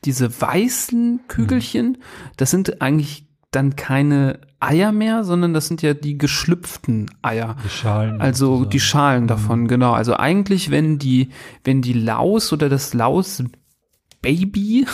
[0.04, 1.98] diese weißen Kügelchen,
[2.36, 3.23] das sind eigentlich
[3.54, 7.56] dann keine Eier mehr, sondern das sind ja die geschlüpften Eier.
[7.64, 8.20] Die Schalen.
[8.20, 8.70] Also sozusagen.
[8.70, 9.68] die Schalen davon, mhm.
[9.68, 9.92] genau.
[9.92, 11.30] Also eigentlich, wenn die,
[11.64, 13.42] wenn die Laus oder das Laus
[14.22, 14.86] Baby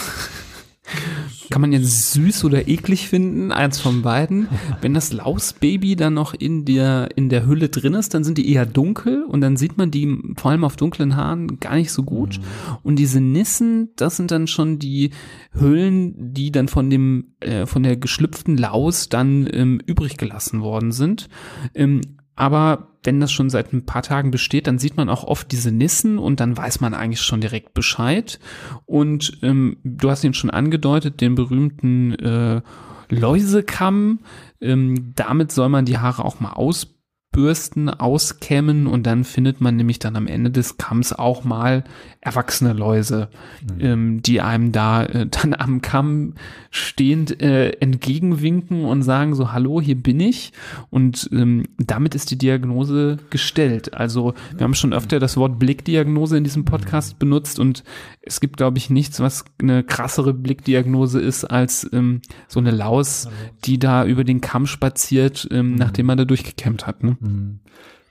[1.51, 4.49] kann man jetzt süß oder eklig finden, eins von beiden.
[4.81, 8.53] Wenn das Lausbaby dann noch in der, in der Hülle drin ist, dann sind die
[8.53, 12.05] eher dunkel und dann sieht man die vor allem auf dunklen Haaren gar nicht so
[12.05, 12.39] gut.
[12.39, 12.77] Mhm.
[12.85, 15.11] Und diese Nissen, das sind dann schon die
[15.53, 20.93] Hüllen, die dann von dem, äh, von der geschlüpften Laus dann ähm, übrig gelassen worden
[20.93, 21.29] sind.
[21.75, 22.01] Ähm,
[22.41, 25.71] aber wenn das schon seit ein paar Tagen besteht, dann sieht man auch oft diese
[25.71, 28.41] Nissen und dann weiß man eigentlich schon direkt Bescheid.
[28.87, 32.63] Und ähm, du hast ihn schon angedeutet, den berühmten äh,
[33.11, 34.21] Läusekamm.
[34.59, 36.87] Ähm, damit soll man die Haare auch mal aus
[37.33, 41.85] Bürsten auskämmen und dann findet man nämlich dann am Ende des Kamms auch mal
[42.21, 43.29] erwachsene Läuse,
[43.63, 43.81] mhm.
[43.81, 46.35] ähm, die einem da äh, dann am Kamm
[46.71, 50.53] stehend äh, entgegenwinken und sagen so, hallo, hier bin ich.
[50.91, 53.95] Und ähm, damit ist die Diagnose gestellt.
[53.95, 57.85] Also wir haben schon öfter das Wort Blickdiagnose in diesem Podcast benutzt und
[58.23, 63.29] es gibt, glaube ich, nichts, was eine krassere Blickdiagnose ist als ähm, so eine Laus,
[63.65, 65.75] die da über den Kamm spaziert, ähm, mhm.
[65.77, 67.03] nachdem man da durchgekämmt hat.
[67.03, 67.17] Ne?
[67.21, 67.61] Mhm.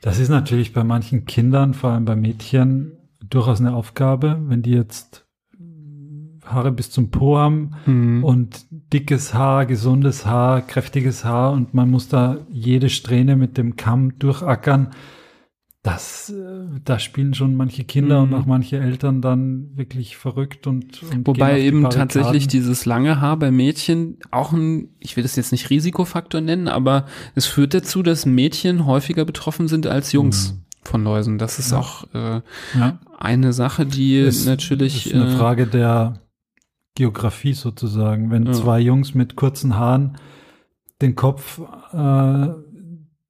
[0.01, 2.93] Das ist natürlich bei manchen Kindern, vor allem bei Mädchen,
[3.27, 5.25] durchaus eine Aufgabe, wenn die jetzt
[6.45, 8.23] Haare bis zum Po haben Mhm.
[8.23, 13.75] und dickes Haar, gesundes Haar, kräftiges Haar und man muss da jede Strähne mit dem
[13.75, 14.87] Kamm durchackern.
[15.81, 18.33] Das, äh, da spielen schon manche Kinder Mhm.
[18.33, 22.09] und auch manche Eltern dann wirklich verrückt und, und Wobei die eben Barrikaden.
[22.09, 26.67] tatsächlich dieses lange Haar bei Mädchen auch ein, ich will das jetzt nicht Risikofaktor nennen,
[26.67, 30.57] aber es führt dazu, dass Mädchen häufiger betroffen sind als Jungs Mhm.
[30.83, 31.37] von Läusen.
[31.37, 31.77] Das ist Ja.
[31.79, 32.41] auch äh,
[32.77, 36.19] ja, eine Sache, die ist, natürlich ist eine äh, Frage der
[36.95, 38.31] Geografie sozusagen.
[38.31, 38.51] Wenn Ja.
[38.51, 40.17] zwei Jungs mit kurzen Haaren
[41.01, 41.61] den Kopf
[41.93, 42.47] äh,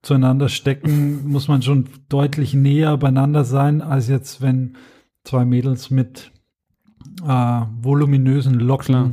[0.01, 4.75] zueinander stecken, muss man schon deutlich näher beieinander sein, als jetzt, wenn
[5.23, 6.31] zwei Mädels mit
[7.27, 9.11] äh, voluminösen Locken Klar.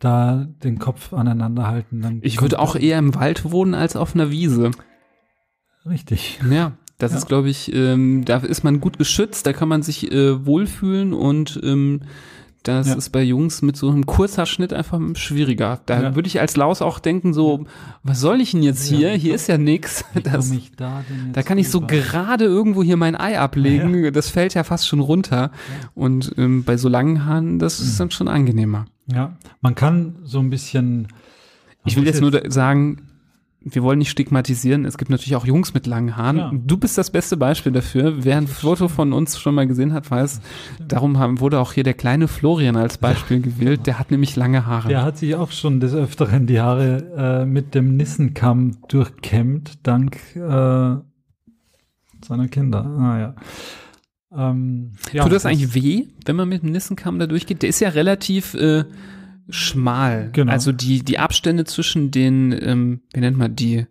[0.00, 2.00] da den Kopf aneinander halten.
[2.02, 4.72] Dann Ich würde auch eher im Wald wohnen als auf einer Wiese.
[5.88, 6.40] richtig.
[6.50, 7.18] Ja, das Ja.
[7.18, 11.12] ist, glaube ich, ähm, da ist man gut geschützt, da kann man sich äh, wohlfühlen
[11.12, 12.00] und ähm,
[12.68, 12.94] das Ja.
[12.94, 15.80] ist bei Jungs mit so einem Kurzhaarschnitt einfach schwieriger.
[15.86, 16.14] Da Ja.
[16.14, 17.66] würde ich als Laus auch denken, so,
[18.02, 19.10] was soll ich denn jetzt hier?
[19.12, 20.04] Hier ist ja nix.
[20.24, 21.88] Das, ich da da kann ich so rüber?
[21.88, 24.12] gerade irgendwo hier mein Ei ablegen.
[24.12, 25.50] Das fällt ja fast schon runter.
[25.94, 28.86] Und ähm, bei so langen Haaren, das ist dann schon angenehmer.
[29.12, 31.08] Ja, man kann so ein bisschen.
[31.84, 33.05] Ich will jetzt nur sagen,
[33.68, 34.84] wir wollen nicht stigmatisieren.
[34.84, 36.36] Es gibt natürlich auch Jungs mit langen Haaren.
[36.36, 36.52] Ja.
[36.54, 38.24] Du bist das beste Beispiel dafür.
[38.24, 40.40] Wer ein Foto von uns schon mal gesehen hat, weiß,
[40.86, 43.88] darum haben, wurde auch hier der kleine Florian als Beispiel gewählt.
[43.88, 44.88] Der hat nämlich lange Haare.
[44.88, 50.16] Der hat sich auch schon des Öfteren die Haare äh, mit dem Nissenkamm durchkämmt, dank
[50.36, 50.38] äh,
[52.24, 52.86] seiner Kinder.
[52.86, 53.34] Ah, ja.
[54.50, 57.62] Ähm, ja, Tut das eigentlich weh, wenn man mit dem Nissenkamm da durchgeht?
[57.62, 58.84] Der ist ja relativ äh,
[59.48, 60.30] schmal.
[60.32, 60.52] Genau.
[60.52, 63.86] Also die, die Abstände zwischen den, ähm, wie nennt man die,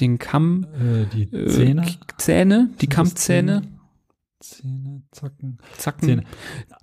[0.00, 1.84] den Kamm, äh, die äh, Zähne?
[2.16, 3.62] Zähne, die Kammzähne,
[4.40, 5.58] Zähne, Zacken.
[5.76, 6.08] Zacken.
[6.08, 6.24] Zähne.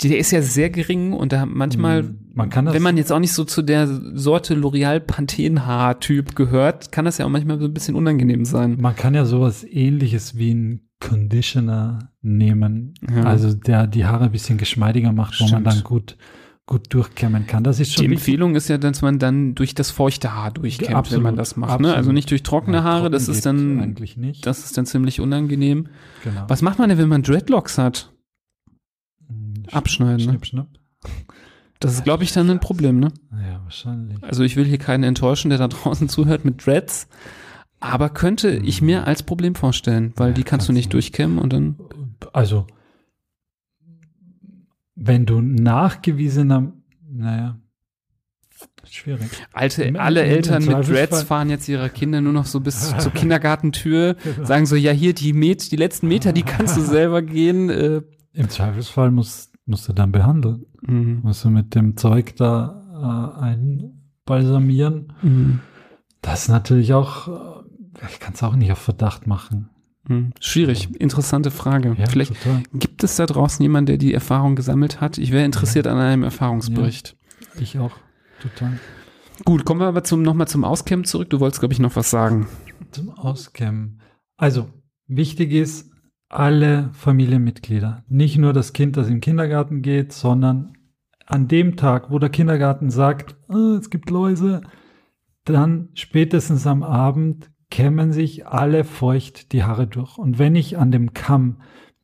[0.03, 3.11] Der ist ja sehr gering und da manchmal, Mm, man kann das, wenn man jetzt
[3.11, 7.65] auch nicht so zu der Sorte L'Oreal Panthenhaar-Typ gehört, kann das ja auch manchmal so
[7.65, 8.77] ein bisschen unangenehm sein.
[8.79, 12.93] man kann ja sowas ähnliches wie ein Conditioner nehmen.
[13.09, 13.23] Ja.
[13.23, 15.67] Also der die Haare ein bisschen geschmeidiger macht, wo man Stimmt.
[15.67, 16.17] dann gut,
[16.69, 17.63] gut durchkämmen kann.
[17.63, 18.19] Das ist Die schon wichtig.
[18.19, 21.55] Empfehlung ist ja, dass man dann durch das feuchte Haar durchkämmt, wenn Absolut, man das
[21.57, 21.79] macht.
[21.81, 21.93] Ne?
[21.95, 24.45] Also nicht durch trockene Ja, Haare, trocken das ist dann, eigentlich nicht.
[24.45, 25.87] das ist dann ziemlich unangenehm.
[26.23, 26.45] genau.
[26.47, 28.13] Was macht man denn, wenn man Dreadlocks hat?
[29.27, 30.31] Hm, sch- Abschneiden, ne?
[30.31, 30.67] Schnipp, schnapp.
[31.79, 33.07] Das ist, glaube ich, dann ein Problem, ne?
[33.31, 34.21] Ja, wahrscheinlich.
[34.23, 37.07] Also ich will hier keinen enttäuschen, der da draußen zuhört mit Dreads.
[37.79, 40.97] Aber könnte ich mir als Problem vorstellen, weil Ja, die kannst du nicht du.
[40.97, 41.77] durchkämmen und dann.
[42.33, 42.67] Also,
[45.01, 46.73] wenn du nachgewiesener,
[47.09, 47.57] naja,
[48.85, 49.29] schwierig.
[49.53, 53.11] Alte, alle im- Eltern mit Dreads fahren jetzt ihre Kinder nur noch so bis zur
[53.13, 54.45] Kindergartentür, Genau.
[54.45, 57.69] sagen so, ja hier die Met, die letzten Meter, die kannst du selber gehen.
[57.69, 58.01] Äh,
[58.33, 60.65] Im Zweifelsfall musst, musst du dann behandeln.
[60.81, 61.19] mhm.
[61.23, 63.41] Musst du mit dem Zeug da äh,
[64.25, 65.13] einbalsamieren.
[65.21, 65.59] Mhm.
[66.21, 69.69] Das ist natürlich auch, äh, ich kann es auch nicht auf Verdacht machen.
[70.09, 70.33] Mhm.
[70.41, 71.95] Schwierig, interessante Frage.
[71.97, 72.63] Ja, Vielleicht total.
[72.73, 75.17] gibt es da draußen jemanden, der die Erfahrung gesammelt hat.
[75.17, 77.15] Ich wäre interessiert an einem Erfahrungsbericht.
[77.59, 77.91] Ich auch,
[78.41, 78.79] total.
[79.45, 81.29] Gut, kommen wir aber zum, nochmal zum Auscamp zurück.
[81.29, 82.47] Du wolltest, glaube ich, noch was sagen.
[82.91, 84.01] Zum Auskämmen.
[84.35, 84.67] Also,
[85.07, 85.91] wichtig ist,
[86.27, 90.73] alle Familienmitglieder, nicht nur das Kind, das im Kindergarten geht, sondern
[91.25, 94.61] an dem Tag, wo der Kindergarten sagt, "Ah, es gibt Läuse,
[95.45, 100.17] dann spätestens am Abend kämmen sich alle feucht die Haare durch.
[100.17, 101.57] Und wenn ich an dem Kamm,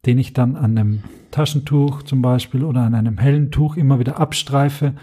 [0.05, 4.19] den ich dann an einem Taschentuch zum Beispiel oder an einem hellen Tuch immer wieder
[4.19, 4.95] abstreife,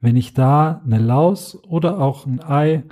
[0.00, 2.84] wenn ich da eine Laus oder auch ein Ei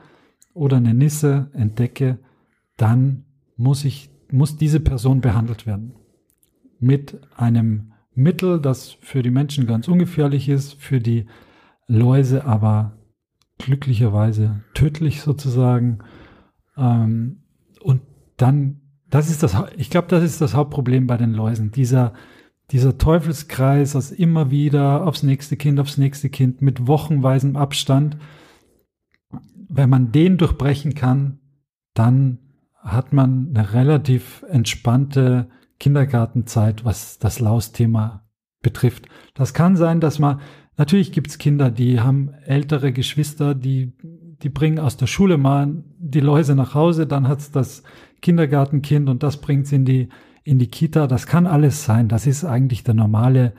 [0.54, 2.18] oder eine Nisse entdecke,
[2.76, 3.24] dann
[3.56, 5.94] muss ich, muss diese Person behandelt werden.
[6.80, 11.26] Mit einem Mittel, das für die Menschen ganz ungefährlich ist, für die
[11.86, 12.98] Läuse aber
[13.58, 15.98] glücklicherweise tödlich sozusagen.
[16.78, 17.42] Ähm,
[17.80, 18.02] und
[18.36, 21.70] dann, das ist das, ich glaube, das ist das Hauptproblem bei den Läusen.
[21.70, 22.12] Dieser,
[22.70, 28.16] dieser Teufelskreis aus immer wieder aufs nächste Kind, aufs nächste Kind mit wochenweisem Abstand.
[29.68, 31.38] Wenn man den durchbrechen kann,
[31.94, 32.38] dann
[32.76, 38.28] hat man eine relativ entspannte Kindergartenzeit, was das Laus-Thema
[38.62, 39.08] betrifft.
[39.34, 40.40] Das kann sein, dass man,
[40.76, 43.92] natürlich gibt's Kinder, die haben ältere Geschwister, die,
[44.42, 47.82] die bringen aus der Schule mal die Läuse nach Hause, dann hat's das
[48.22, 50.08] Kindergartenkind und das bringt's in die,
[50.44, 51.06] in die Kita.
[51.06, 52.08] Das kann alles sein.
[52.08, 53.54] Das ist eigentlich der normale,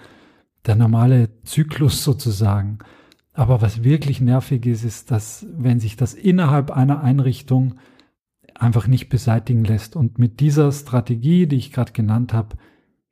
[0.65, 2.80] der normale Zyklus sozusagen.
[3.34, 7.76] Aber was wirklich nervig ist, ist, dass wenn sich das innerhalb einer Einrichtung
[8.56, 9.96] einfach nicht beseitigen lässt.
[9.96, 12.58] Und mit dieser Strategie, die ich gerade genannt habe,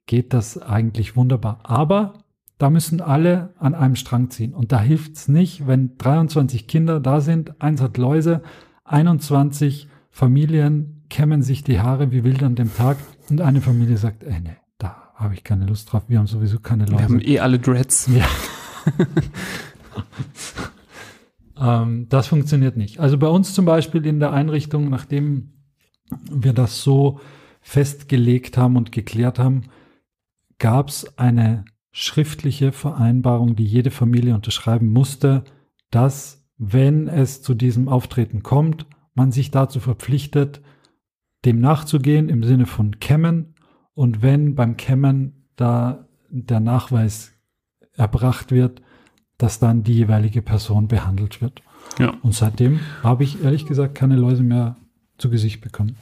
[0.05, 1.59] geht das eigentlich wunderbar.
[1.63, 2.25] Aber
[2.57, 4.53] da müssen alle an einem Strang ziehen.
[4.53, 8.41] Und da hilft's nicht, wenn 23 Kinder da sind, eins hat Läuse,
[8.85, 12.97] 21 Familien kämmen sich die Haare wie wild an dem Tag
[13.29, 16.59] und eine Familie sagt, ey, nee, da habe ich keine Lust drauf, wir haben sowieso
[16.59, 16.97] keine Läuse.
[16.97, 18.07] Wir haben eh alle Dreads.
[18.07, 18.25] Ja.
[21.83, 22.99] ähm, das funktioniert nicht.
[22.99, 25.53] Also bei uns zum Beispiel in der Einrichtung, nachdem
[26.31, 27.19] wir das so
[27.61, 29.63] festgelegt haben und geklärt haben,
[30.57, 35.43] gab es eine schriftliche Vereinbarung, die jede Familie unterschreiben musste,
[35.89, 40.61] dass, wenn es zu diesem Auftreten kommt, man sich dazu verpflichtet,
[41.45, 43.55] dem nachzugehen im Sinne von Kämmen
[43.93, 47.33] und wenn beim Kämmen da der Nachweis
[47.93, 48.81] erbracht wird,
[49.37, 51.61] dass dann die jeweilige Person behandelt wird.
[51.99, 52.13] Ja.
[52.21, 54.77] Und seitdem habe ich ehrlich gesagt keine Läuse mehr
[55.17, 55.95] zu Gesicht bekommen.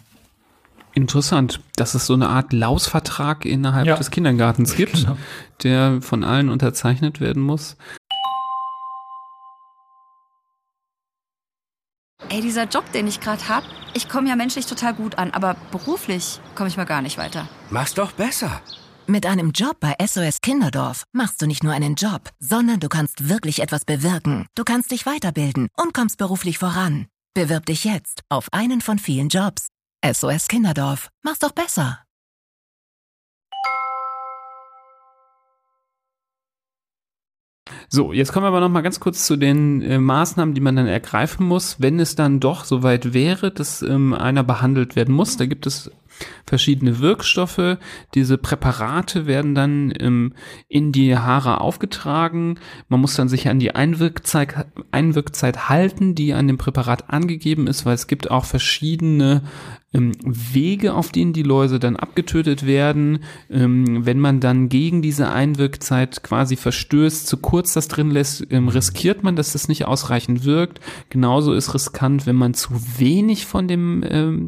[0.95, 3.97] Interessant, dass es so eine Art Lausvertrag innerhalb Ja.
[3.97, 5.17] des Kindergartens gibt, Genau.
[5.63, 7.75] der von allen unterzeichnet werden muss.
[12.29, 15.55] Ey, dieser Job, den ich gerade hab, ich komme ja menschlich total gut an, aber
[15.71, 17.47] beruflich komme ich mal gar nicht weiter.
[17.69, 18.62] Mach's doch besser.
[19.08, 23.29] Mit einem Job bei SOS Kinderdorf machst du nicht nur einen Job, sondern du kannst
[23.29, 24.47] wirklich etwas bewirken.
[24.55, 27.05] Du kannst dich weiterbilden und kommst beruflich voran.
[27.36, 29.67] Bewirb dich jetzt auf einen von vielen Jobs.
[30.13, 31.09] SOS Kinderdorf.
[31.23, 32.05] Mach's doch besser.
[37.89, 40.75] So, jetzt kommen wir aber noch mal ganz kurz zu den äh, Maßnahmen, die man
[40.75, 45.37] dann ergreifen muss, wenn es dann doch soweit wäre, dass ähm, einer behandelt werden muss.
[45.37, 45.91] Da gibt es
[46.45, 47.78] verschiedene Wirkstoffe.
[48.13, 50.34] Diese Präparate werden dann ähm,
[50.67, 52.60] in die Haare aufgetragen.
[52.88, 57.86] Man muss dann sich an die Einwirkzeit, Einwirkzeit halten, die an dem Präparat angegeben ist,
[57.86, 59.41] weil es gibt auch verschiedene
[59.95, 63.19] ähm, Wege, auf denen die Läuse dann abgetötet werden.
[63.49, 68.67] Ähm, wenn man dann gegen diese Einwirkzeit quasi verstößt, zu kurz das drin lässt, ähm,
[68.67, 70.80] riskiert man, dass das nicht ausreichend wirkt.
[71.10, 74.47] Genauso ist riskant, wenn man zu wenig von dem ähm,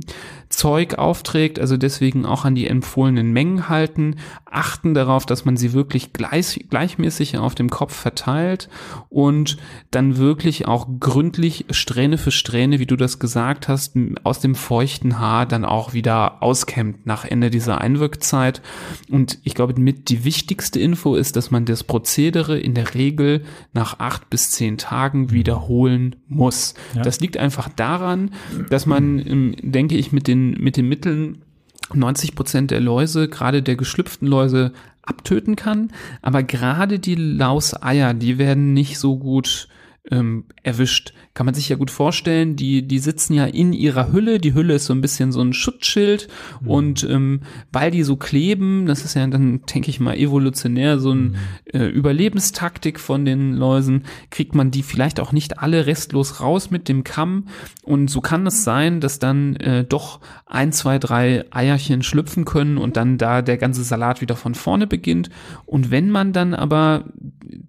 [0.58, 5.74] Zeug aufträgt, also deswegen auch an die empfohlenen Mengen halten, achten darauf, dass man sie
[5.74, 8.68] wirklich gleich, gleichmäßig auf dem Kopf verteilt
[9.10, 9.58] und
[9.92, 15.20] dann wirklich auch gründlich Strähne für Strähne, wie du das gesagt hast, aus dem feuchten
[15.20, 18.64] Haar dann auch wieder auskämmt nach Ende dieser Einwirkzeit.
[19.12, 23.44] Und ich glaube, mit die wichtigste Info ist, dass man das Prozedere in der Regel
[23.74, 26.74] nach acht bis zehn Tagen wiederholen muss.
[26.96, 27.04] Ja.
[27.04, 28.32] Das liegt einfach daran,
[28.72, 31.44] dass man, ähm, denke ich, mit den, mit den Mitteln
[31.94, 35.92] 90 Prozent der Läuse, gerade der geschlüpften Läuse, abtöten kann.
[36.22, 39.68] Aber gerade die Lauseier, die werden nicht so gut
[40.12, 41.14] ähm, erwischt.
[41.38, 44.40] Kann man sich ja gut vorstellen, die, die sitzen ja in ihrer Hülle.
[44.40, 46.30] Die Hülle ist so ein bisschen so ein Schutzschild.
[46.66, 51.12] Und ähm, weil die so kleben, das ist ja dann, denke ich mal, evolutionär so
[51.12, 56.72] ein äh, Überlebenstaktik von den Läusen, kriegt man die vielleicht auch nicht alle restlos raus
[56.72, 57.46] mit dem Kamm.
[57.84, 62.80] Und so kann es sein, dass dann äh, doch ein, zwei, drei Eierchen schlüpfen können
[62.80, 65.30] und dann da der ganze Salat wieder von vorne beginnt.
[65.68, 67.06] Und wenn man dann aber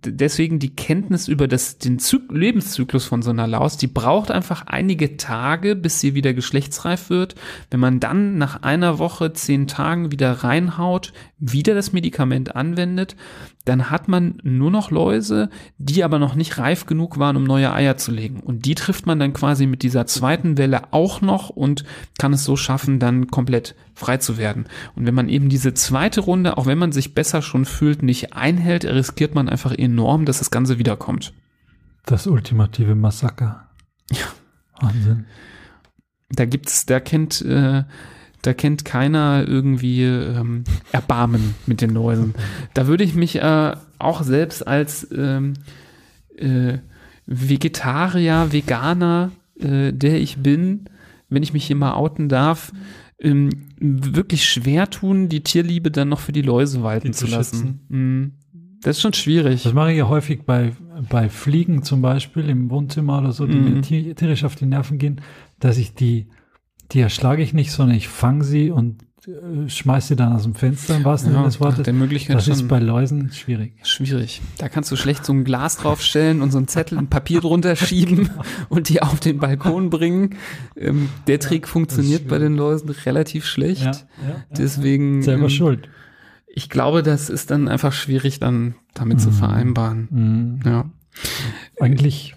[0.05, 4.67] deswegen die Kenntnis über das, den Zyk Lebenszyklus von so einer Laus, die braucht einfach
[4.67, 7.35] einige Tage, bis sie wieder geschlechtsreif wird.
[7.71, 13.17] Wenn man dann nach einer Woche, zehn Tagen wieder reinhaut, wieder das Medikament anwendet,
[13.65, 17.73] dann hat man nur noch Läuse, die aber noch nicht reif genug waren, um neue
[17.73, 18.41] Eier zu legen.
[18.41, 21.85] Und die trifft man dann quasi mit dieser zweiten Welle auch noch und
[22.17, 24.67] kann es so schaffen, dann komplett frei zu werden.
[24.95, 28.35] Und wenn man eben diese zweite Runde, auch wenn man sich besser schon fühlt, nicht
[28.35, 31.33] einhält, riskiert man einfach enorm, dass das Ganze wiederkommt.
[32.09, 33.69] Das ultimative Massaker.
[34.11, 34.25] Ja.
[34.81, 35.27] Wahnsinn.
[36.31, 37.85] Da gibt's, da kennt, äh,
[38.41, 42.35] da kennt keiner irgendwie ähm, Erbarmen mit den Läusen.
[42.73, 45.53] Da würde ich mich äh, auch selbst als ähm,
[46.35, 46.79] äh,
[47.27, 50.89] Vegetarier, Veganer, äh, der ich bin,
[51.29, 52.73] wenn ich mich hier mal outen darf,
[53.21, 57.33] ähm, wirklich schwer tun, die Tierliebe dann noch für die Läuse walten Die zu zu
[57.33, 57.81] lassen.
[57.91, 58.33] Mm.
[58.81, 59.65] Das ist schon schwierig.
[59.65, 60.73] Das mache ich ja häufig bei,
[61.09, 63.75] bei Fliegen zum Beispiel im Wohnzimmer oder so, die Mhm.
[63.75, 65.21] mir tier- tierisch auf die Nerven gehen,
[65.61, 66.27] dass ich die,
[66.93, 70.55] die erschlage ich nicht, sondern ich fange sie und äh, schmeiß sie dann aus dem
[70.55, 71.85] Fenster im wahrsten Sinne des Wortes.
[72.29, 73.75] Das ist bei Läusen schwierig.
[73.83, 74.41] Schwierig.
[74.59, 77.77] Da kannst du schlecht so ein Glas draufstellen und so einen Zettel, ein Papier drunter
[77.77, 78.31] schieben
[78.71, 80.37] und die auf den Balkon bringen.
[80.77, 83.83] Ähm, der Trick funktioniert bei den Läusen relativ schlecht.
[83.83, 85.89] Ja, ja, ja, Deswegen, Selber ähm, schuld.
[86.49, 89.33] Ich glaube, das ist dann einfach schwierig, dann damit zu Mhm.
[89.35, 90.09] vereinbaren.
[90.11, 90.61] Mhm.
[90.65, 90.91] Ja.
[91.81, 92.35] Eigentlich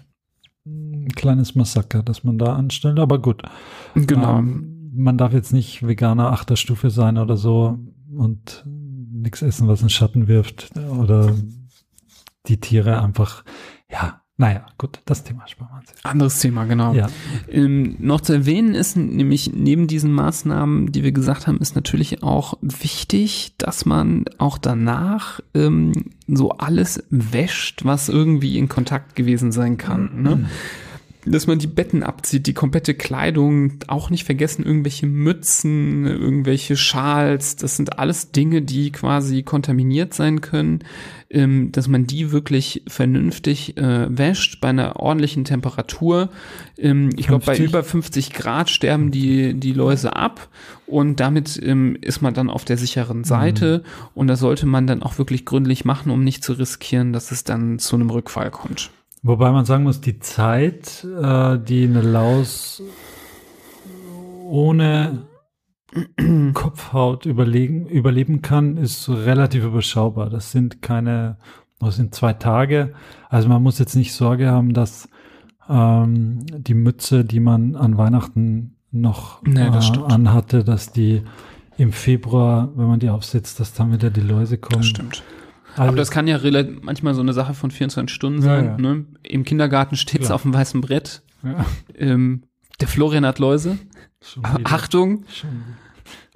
[0.66, 3.42] ein kleines Massaker, das man da anstellt, aber gut.
[3.94, 4.38] Genau.
[4.38, 7.78] Ähm, man darf jetzt nicht Veganer achter Stufe sein oder so
[8.14, 11.34] und nichts essen, was einen Schatten wirft oder
[12.46, 13.44] die Tiere einfach,
[13.90, 16.04] ja, naja, gut, das Thema sparen wir uns.
[16.04, 16.94] Anderes Thema, genau.
[16.94, 17.08] Ja.
[17.50, 22.22] Ähm, noch zu erwähnen ist nämlich neben diesen Maßnahmen, die wir gesagt haben, ist natürlich
[22.22, 25.92] auch wichtig, dass man auch danach ähm,
[26.26, 30.22] so alles wäscht, was irgendwie in Kontakt gewesen sein kann.
[30.22, 30.48] Ne?
[31.24, 37.54] Dass man die Betten abzieht, die komplette Kleidung, auch nicht vergessen, irgendwelche Mützen, irgendwelche Schals,
[37.54, 40.80] das sind alles Dinge, die quasi kontaminiert sein können,
[41.30, 46.30] ähm, dass man die wirklich vernünftig äh, wäscht bei einer ordentlichen Temperatur.
[46.76, 47.68] Ähm, ich glaube, bei 50?
[47.68, 50.48] über 50 Grad sterben die, die Läuse ab
[50.86, 55.02] und damit ähm, ist man dann auf der sicheren Seite und das sollte man dann
[55.02, 58.90] auch wirklich gründlich machen, um nicht zu riskieren, dass es dann zu einem Rückfall kommt.
[59.22, 62.82] Wobei man sagen muss, die Zeit, äh, die eine Laus
[64.48, 65.26] ohne
[66.54, 70.28] Kopfhaut überlegen, überleben kann, ist relativ überschaubar.
[70.28, 71.38] Das sind keine,
[71.78, 72.94] das sind zwei Tage.
[73.28, 75.08] Also man muss jetzt nicht Sorge haben, dass
[75.68, 81.22] ähm, die Mütze, die man an Weihnachten noch Nee, das äh, anhatte, dass die
[81.78, 84.82] im Februar, wenn man die aufsetzt, dass dann wieder die Läuse kommen.
[84.82, 85.22] Das stimmt.
[85.72, 86.36] Also, Aber das kann ja
[86.82, 88.64] manchmal so eine Sache von 24 Stunden Ja, sein.
[88.64, 88.76] ja.
[88.78, 89.04] Ne?
[89.22, 90.34] Im Kindergarten steht's Klar.
[90.36, 91.22] auf dem weißen Brett.
[91.42, 91.64] ja,
[91.96, 92.42] Ähm,
[92.80, 93.78] der Florian hat Läuse.
[94.22, 94.42] schon.
[94.64, 95.48] Achtung, Schon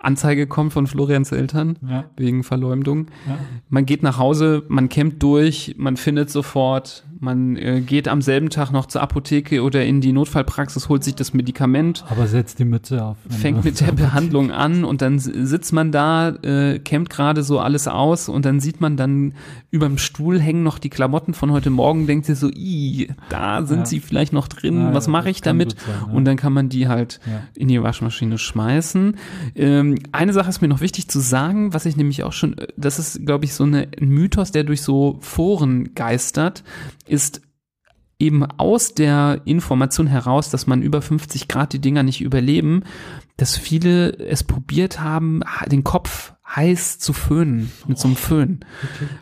[0.06, 1.76] Anzeige kommt von Florians Eltern.
[1.88, 3.08] Ja, wegen Verleumdung.
[3.26, 3.38] ja.
[3.68, 8.50] Man geht nach Hause, man kämmt durch, man findet sofort, man äh, geht am selben
[8.50, 12.64] Tag noch zur Apotheke oder in die Notfallpraxis, holt sich das Medikament, Aber setzt die
[12.64, 13.16] Mütze auf.
[13.28, 17.88] fängt mit der Behandlung an und dann sitzt man da, äh, kämmt gerade so alles
[17.88, 19.34] aus und dann sieht man dann
[19.70, 23.80] überm Stuhl hängen noch die Klamotten von heute Morgen, denkt sich so, i, da sind
[23.80, 23.86] Ja.
[23.86, 25.72] sie vielleicht noch drin, was mache ich damit?
[25.80, 26.14] sein.
[26.14, 27.18] Und dann kann man die halt
[27.54, 29.16] in die Waschmaschine schmeißen.
[29.56, 32.68] Ähm, eine Sache ist mir noch wichtig zu sagen, was ich nämlich auch schon, äh,
[32.76, 36.64] das ist, glaube ich, so eine, ein Mythos, der durch so Foren geistert,
[37.06, 37.40] ist
[38.18, 42.82] eben aus der Information heraus, dass man über 50 Grad die Dinger nicht überleben,
[43.36, 48.60] dass viele es probiert haben, ha- den Kopf heiß zu föhnen, mit so einem Föhn.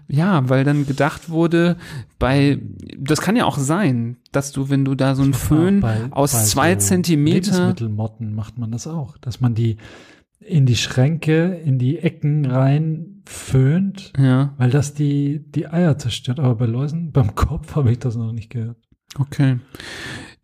[0.06, 1.76] Ja, weil dann gedacht wurde,
[2.20, 2.60] bei,
[2.96, 6.32] das kann ja auch sein, dass du, wenn du da so einen Föhn Bei- aus
[6.32, 9.78] bei zwei so Zentimeter, Lebensmittelmotten macht man das auch, dass man die
[10.46, 16.40] in die Schränke, in die Ecken rein föhnt, ja, weil das die, die Eier zerstört.
[16.40, 18.76] Aber bei Läusen, beim Kopf habe ich das noch nicht gehört.
[19.18, 19.58] Okay.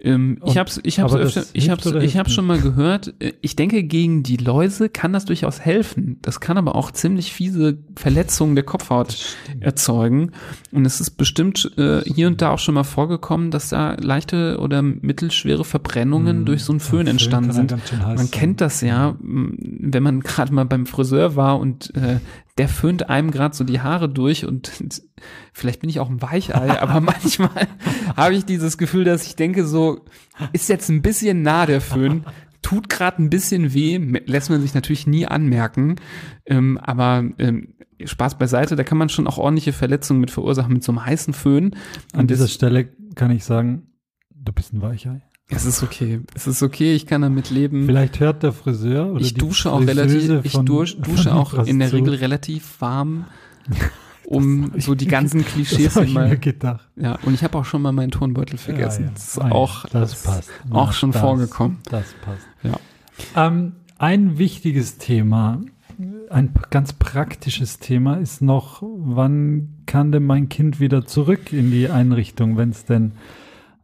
[0.02, 3.14] Ähm, ich hab's, ich hab's öfter, ich hab's, ich hab's schon mal gehört.
[3.18, 6.18] Äh, Ich denke, gegen die Läuse kann das durchaus helfen.
[6.22, 10.32] Das kann aber auch ziemlich fiese Verletzungen der Kopfhaut erzeugen.
[10.72, 14.58] Und es ist bestimmt äh, hier und da auch schon mal vorgekommen, dass da leichte
[14.58, 16.44] oder mittelschwere Verbrennungen Mhm.
[16.46, 17.74] durch so einen Föhn Föhn entstanden sind.
[18.04, 22.20] Man kennt das ja, wenn man gerade mal beim Friseur war und äh,
[22.58, 24.70] der föhnt einem gerade so die Haare durch und
[25.52, 27.68] vielleicht bin ich auch ein Weichei, aber manchmal
[28.16, 30.04] habe ich dieses Gefühl, dass ich denke, so
[30.52, 32.24] ist jetzt ein bisschen nah der Föhn,
[32.62, 33.96] tut gerade ein bisschen weh,
[34.26, 35.96] lässt man sich natürlich nie anmerken,
[36.46, 40.82] ähm, aber ähm, Spaß beiseite, da kann man schon auch ordentliche Verletzungen mit verursachen mit
[40.84, 41.74] so einem heißen Föhn.
[42.12, 43.88] An Und dieser das, Stelle kann ich sagen,
[44.34, 45.20] du bist ein Weichei.
[45.48, 47.84] es ist okay, es ist okay, ich kann damit leben.
[47.84, 51.34] Vielleicht hört der Friseur oder ich dusche auch Friseuse relativ, ich von- dusch, von dusche
[51.34, 51.92] auch in der.
[51.92, 53.26] Regel relativ warm,
[54.30, 56.28] um so die ganzen Das Klischees ich immer.
[56.28, 56.88] mir gedacht.
[56.96, 59.02] Ja, und ich habe auch schon mal meinen Turnbeutel vergessen.
[59.02, 59.14] Ja, ja.
[59.14, 60.50] Das ist auch, das passt.
[60.70, 61.78] auch schon das, vorgekommen.
[61.90, 62.46] Das passt.
[62.62, 63.46] Ja.
[63.46, 65.60] Ähm, ein wichtiges Thema,
[66.30, 71.90] ein ganz praktisches Thema ist noch, wann kann denn mein Kind wieder zurück in die
[71.90, 73.12] Einrichtung, wenn es denn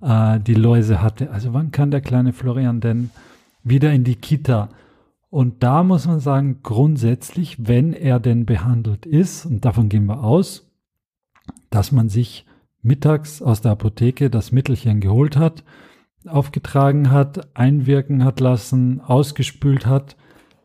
[0.01, 1.33] äh, die Läuse hatte?
[1.33, 3.11] Also wann kann der kleine Florian denn
[3.65, 4.69] wieder in die Kita?
[5.37, 10.25] Und da muss man sagen, grundsätzlich, wenn er denn behandelt ist, und davon gehen wir
[10.25, 10.67] aus,
[11.69, 12.47] dass man sich
[12.81, 15.63] mittags aus der Apotheke das Mittelchen geholt hat,
[16.27, 20.17] aufgetragen hat, einwirken hat lassen, ausgespült hat,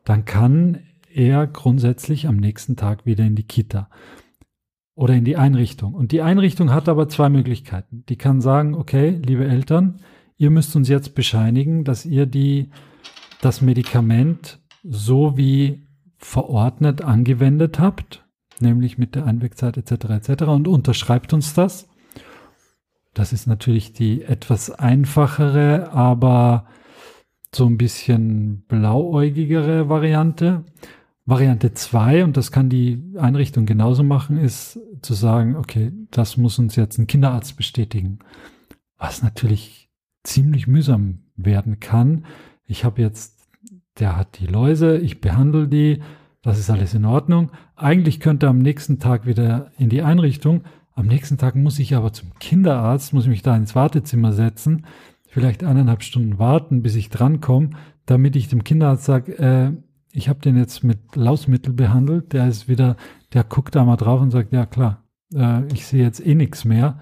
[0.05, 0.79] dann kann
[1.13, 3.89] er grundsätzlich am nächsten Tag wieder in die Kita
[4.95, 5.95] oder in die Einrichtung.
[5.95, 8.05] Und die Einrichtung hat aber zwei Möglichkeiten.
[8.07, 9.99] Die kann sagen, okay, liebe Eltern,
[10.37, 12.69] ihr müsst uns jetzt bescheinigen, dass ihr die,
[13.41, 18.25] das Medikament so wie verordnet angewendet habt,
[18.59, 19.91] nämlich mit der Einwirkzeit etc.
[20.29, 20.43] etc.
[20.43, 21.87] und unterschreibt uns das.
[23.13, 26.67] Das ist natürlich die etwas einfachere, aber
[27.53, 30.63] so ein bisschen blauäugigere Variante.
[31.25, 36.57] Variante 2, und das kann die Einrichtung genauso machen, ist zu sagen, okay, das muss
[36.57, 38.19] uns jetzt ein Kinderarzt bestätigen.
[38.97, 39.89] Was natürlich
[40.23, 42.25] ziemlich mühsam werden kann.
[42.65, 43.40] Ich habe jetzt,
[43.99, 46.01] der hat die Läuse, ich behandle die,
[46.41, 47.51] das ist alles in Ordnung.
[47.75, 50.63] Eigentlich könnte er am nächsten Tag wieder in die Einrichtung,
[50.93, 54.85] Am nächsten Tag muss ich aber zum Kinderarzt, muss ich mich da ins Wartezimmer setzen,
[55.25, 57.71] vielleicht eineinhalb Stunden warten, bis ich drankomme,
[58.05, 59.71] damit ich dem Kinderarzt sage, äh,
[60.11, 62.97] ich habe den jetzt mit Lausmittel behandelt, der ist wieder,
[63.31, 66.65] der guckt da mal drauf und sagt, ja klar, äh, ich sehe jetzt eh nichts
[66.65, 66.99] mehr.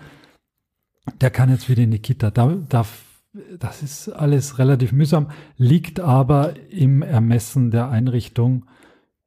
[1.19, 2.29] Der kann jetzt wieder in die Kita.
[2.29, 2.85] Da, da,
[3.59, 8.65] das ist alles relativ mühsam, liegt aber im Ermessen der Einrichtung.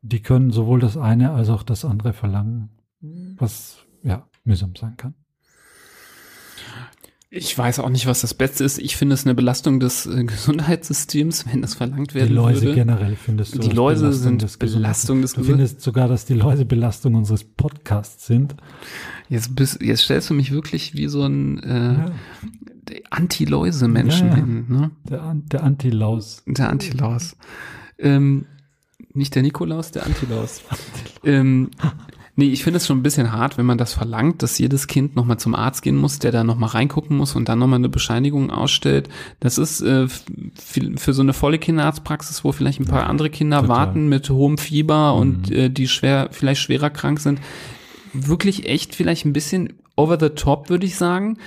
[0.02, 2.70] Die können sowohl das eine als auch das andere verlangen,
[3.36, 5.14] was ja mühsam sein kann.
[7.34, 8.78] Ich weiß auch nicht, was das Beste ist.
[8.78, 12.74] Ich finde es eine Belastung des äh, Gesundheitssystems, wenn das verlangt werden Die Läuse würde.
[12.74, 13.58] generell findest du.
[13.60, 17.42] Die Läuse Belastung sind des Belastung des Du findest sogar, dass die Läuse Belastung unseres
[17.42, 18.54] Podcasts sind.
[19.30, 22.12] Jetzt, bist, jetzt stellst du mich wirklich wie so ein äh, Ja,
[23.10, 24.36] Anti-Läuse-Menschen Ja, ja.
[24.36, 24.64] hin.
[24.68, 24.90] Ne?
[25.08, 26.42] der, der Anti-Laus.
[26.46, 27.36] Der Antilaus.
[27.98, 28.46] Ähm,
[29.14, 30.62] nicht der Nikolaus, der Antilaus.
[31.24, 31.70] ähm,
[32.36, 35.14] nee, ich finde es schon ein bisschen hart, wenn man das verlangt, dass jedes Kind
[35.16, 38.50] nochmal zum Arzt gehen muss, der da nochmal reingucken muss und dann nochmal eine Bescheinigung
[38.50, 39.08] ausstellt.
[39.40, 43.76] Das ist äh, für, so eine volle Kinderarztpraxis, wo vielleicht ein paar andere Kinder total.
[43.76, 45.56] warten mit hohem Fieber und Mhm.
[45.56, 47.40] äh, die schwer, vielleicht schwerer krank sind,
[48.14, 51.38] wirklich echt vielleicht ein bisschen over the top, würde ich sagen.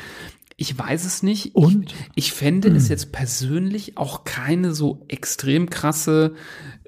[0.57, 1.53] Ich weiß es nicht.
[1.55, 1.91] Und?
[2.15, 6.33] Ich, ich fände es jetzt persönlich auch keine so extrem krasse,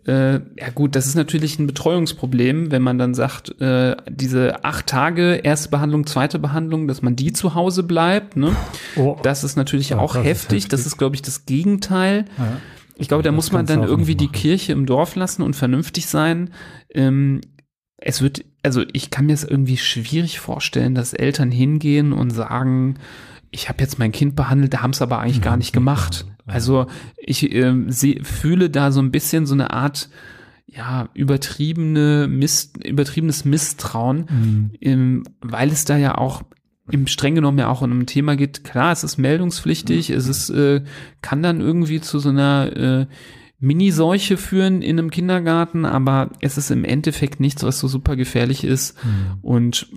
[0.05, 4.87] äh, ja gut, das ist natürlich ein Betreuungsproblem, wenn man dann sagt, äh, diese acht
[4.87, 8.55] Tage, erste Behandlung, zweite Behandlung, dass man die zu Hause bleibt, ne?
[8.95, 10.63] Oh, Das ist natürlich Ja, auch das ist heftig.
[10.69, 10.93] Das heftig.
[10.93, 12.25] ist, glaube ich, das Gegenteil.
[12.37, 12.61] ja.
[12.99, 14.27] Ich glaube, da Das muss man dann irgendwie die.
[14.29, 16.51] Kirche im Dorf lassen und vernünftig sein.
[16.91, 17.41] Ähm,
[17.97, 22.95] es wird, also ich kann mir es irgendwie schwierig vorstellen, dass Eltern hingehen und sagen,
[23.57, 26.25] ich habe jetzt mein Kind behandelt, da haben es aber eigentlich gar nicht gemacht.
[26.45, 26.85] Also
[27.17, 30.09] ich ähm, seh, fühle da so ein bisschen so eine Art,
[30.67, 34.71] ja, übertriebene Miss, übertriebenes Misstrauen, Mhm.
[34.79, 36.43] ähm, weil es da ja auch
[36.91, 38.63] im streng genommen ja auch um ein Thema geht.
[38.63, 40.83] Klar, es ist meldungspflichtig, es ist, äh,
[41.21, 43.05] kann dann irgendwie zu so einer äh,
[43.59, 48.63] Mini-Seuche führen in einem Kindergarten, aber es ist im Endeffekt nichts, was so super gefährlich
[48.63, 49.03] ist.
[49.03, 49.39] Mhm.
[49.41, 49.87] Und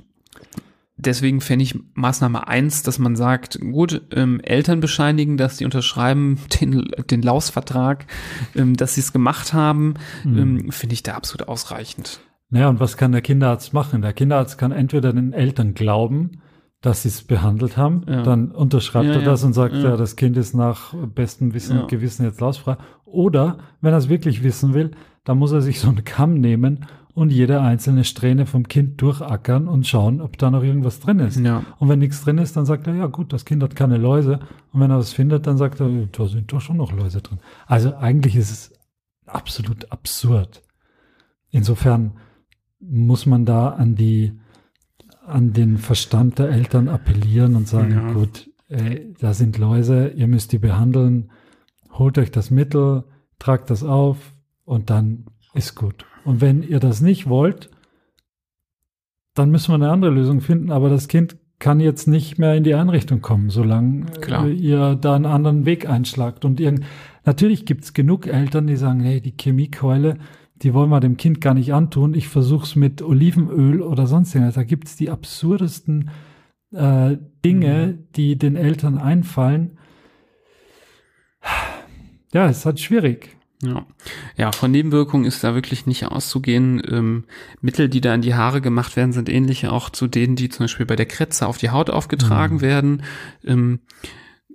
[1.05, 6.38] deswegen fände ich Maßnahme eins, dass man sagt, gut, ähm, Eltern bescheinigen, dass sie unterschreiben
[6.61, 8.07] den, den Lausvertrag,
[8.55, 9.94] ähm, dass sie es gemacht haben,
[10.24, 10.38] Mhm.
[10.38, 12.20] ähm, finde ich da absolut ausreichend.
[12.51, 14.03] Naja, und was kann der Kinderarzt machen?
[14.03, 16.40] Der Kinderarzt kann entweder den Eltern glauben,
[16.82, 18.22] dass sie es behandelt haben, Ja.
[18.22, 19.90] dann unterschreibt Ja, er ja, das und sagt, ja.
[19.90, 19.96] ja.
[19.96, 21.82] das Kind ist nach bestem Wissen Ja.
[21.82, 22.76] und Gewissen jetzt lausfrei.
[23.05, 24.92] Oder, wenn er es wirklich wissen will,
[25.24, 26.86] dann muss er sich so einen Kamm nehmen
[27.20, 31.38] und jede einzelne Strähne vom Kind durchackern und schauen, ob da noch irgendwas drin ist.
[31.38, 31.64] Ja.
[31.78, 34.40] Und wenn nichts drin ist, dann sagt er, ja gut, das Kind hat keine Läuse.
[34.72, 37.38] Und wenn er was findet, dann sagt er, da sind doch schon noch Läuse drin.
[37.66, 38.72] Also eigentlich ist es
[39.26, 40.62] absolut absurd.
[41.50, 42.12] Insofern
[42.80, 44.32] muss man da an die,
[45.26, 48.12] an den Verstand der Eltern appellieren und sagen, Ja.
[48.12, 51.30] gut, ey, da sind Läuse, ihr müsst die behandeln,
[51.92, 53.04] holt euch das Mittel,
[53.38, 54.32] tragt das auf
[54.64, 56.06] und dann ist gut.
[56.24, 57.70] Und wenn ihr das nicht wollt,
[59.34, 62.64] dann müssen wir eine andere Lösung finden, aber das Kind kann jetzt nicht mehr in
[62.64, 64.48] die Einrichtung kommen, solange Klar.
[64.48, 66.44] ihr da einen anderen Weg einschlagt.
[66.44, 66.84] Und irgend
[67.24, 70.16] natürlich gibt's genug Eltern, die sagen, hey, die Chemiekeule,
[70.56, 72.14] die wollen wir dem Kind gar nicht antun.
[72.14, 74.54] Ich versuch's mit Olivenöl oder sonst irgendwas.
[74.54, 76.10] Da gibt's die absurdesten
[76.72, 79.78] äh, Dinge, die den Eltern einfallen.
[82.32, 83.36] Ja, es ist halt schwierig.
[83.62, 83.84] Ja.
[84.38, 86.82] ja, von Nebenwirkungen ist da wirklich nicht auszugehen.
[86.88, 87.24] Ähm,
[87.61, 90.64] Mittel, die da in die Haare gemacht werden, sind ähnliche auch zu denen, die zum
[90.64, 92.61] Beispiel bei der Kretze auf die Haut aufgetragen Mhm.
[92.62, 93.02] werden.
[93.44, 93.80] Ähm,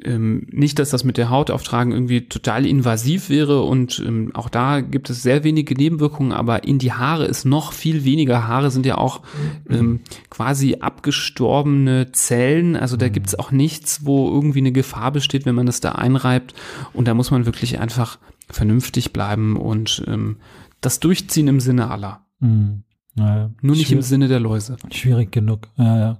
[0.03, 4.49] ähm, nicht, dass das mit der Haut auftragen irgendwie total invasiv wäre und ähm, auch
[4.49, 8.45] da gibt es sehr wenige Nebenwirkungen, aber in die Haare ist noch viel weniger.
[8.47, 9.21] Haare sind ja auch
[9.69, 15.55] ähm, quasi abgestorbene Zellen, also da gibt's auch nichts, wo irgendwie eine Gefahr besteht, wenn
[15.55, 16.53] man das da einreibt
[16.93, 18.19] und da muss man wirklich einfach
[18.49, 20.37] vernünftig bleiben und ähm,
[20.81, 22.83] das durchziehen im Sinne aller, Hm.
[23.17, 24.75] Naja, nur nicht im Sinne der Läuse.
[24.91, 25.69] schwierig genug.
[25.77, 26.17] Ja, ja.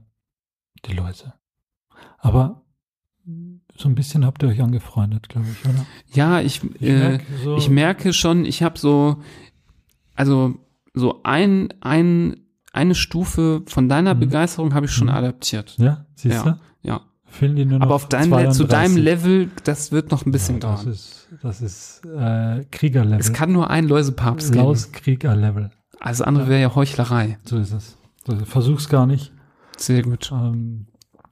[0.85, 1.33] Die Läuse.
[2.19, 2.63] Aber
[3.77, 5.85] so ein bisschen habt ihr euch angefreundet, glaube ich, oder?
[6.13, 9.21] Ja, ich, Ich äh, merk so- ich merke schon, ich habe so,
[10.15, 10.55] also
[10.93, 12.37] so ein, ein,
[12.71, 14.19] eine Stufe von deiner Mhm.
[14.21, 15.13] Begeisterung habe ich schon Mhm.
[15.15, 15.75] adaptiert.
[15.77, 16.49] Ja, siehst du?
[16.49, 16.59] ja.
[17.37, 18.67] Fehlen die nur noch Aber auf deinem, Le- zu 32.
[18.69, 20.93] deinem Level, das wird noch ein bisschen ja, das dauern.
[20.93, 23.19] ist, das ist äh, Kriegerlevel.
[23.19, 24.63] Es kann nur ein Läusepapst geben.
[24.65, 25.69] Laus Kriegerlevel.
[25.99, 27.37] Alles andere wäre ja Heuchlerei.
[27.43, 27.97] So ist es.
[28.45, 29.31] Versuch's gar nicht.
[29.77, 30.31] Sehr gut.
[30.31, 30.87] Ähm,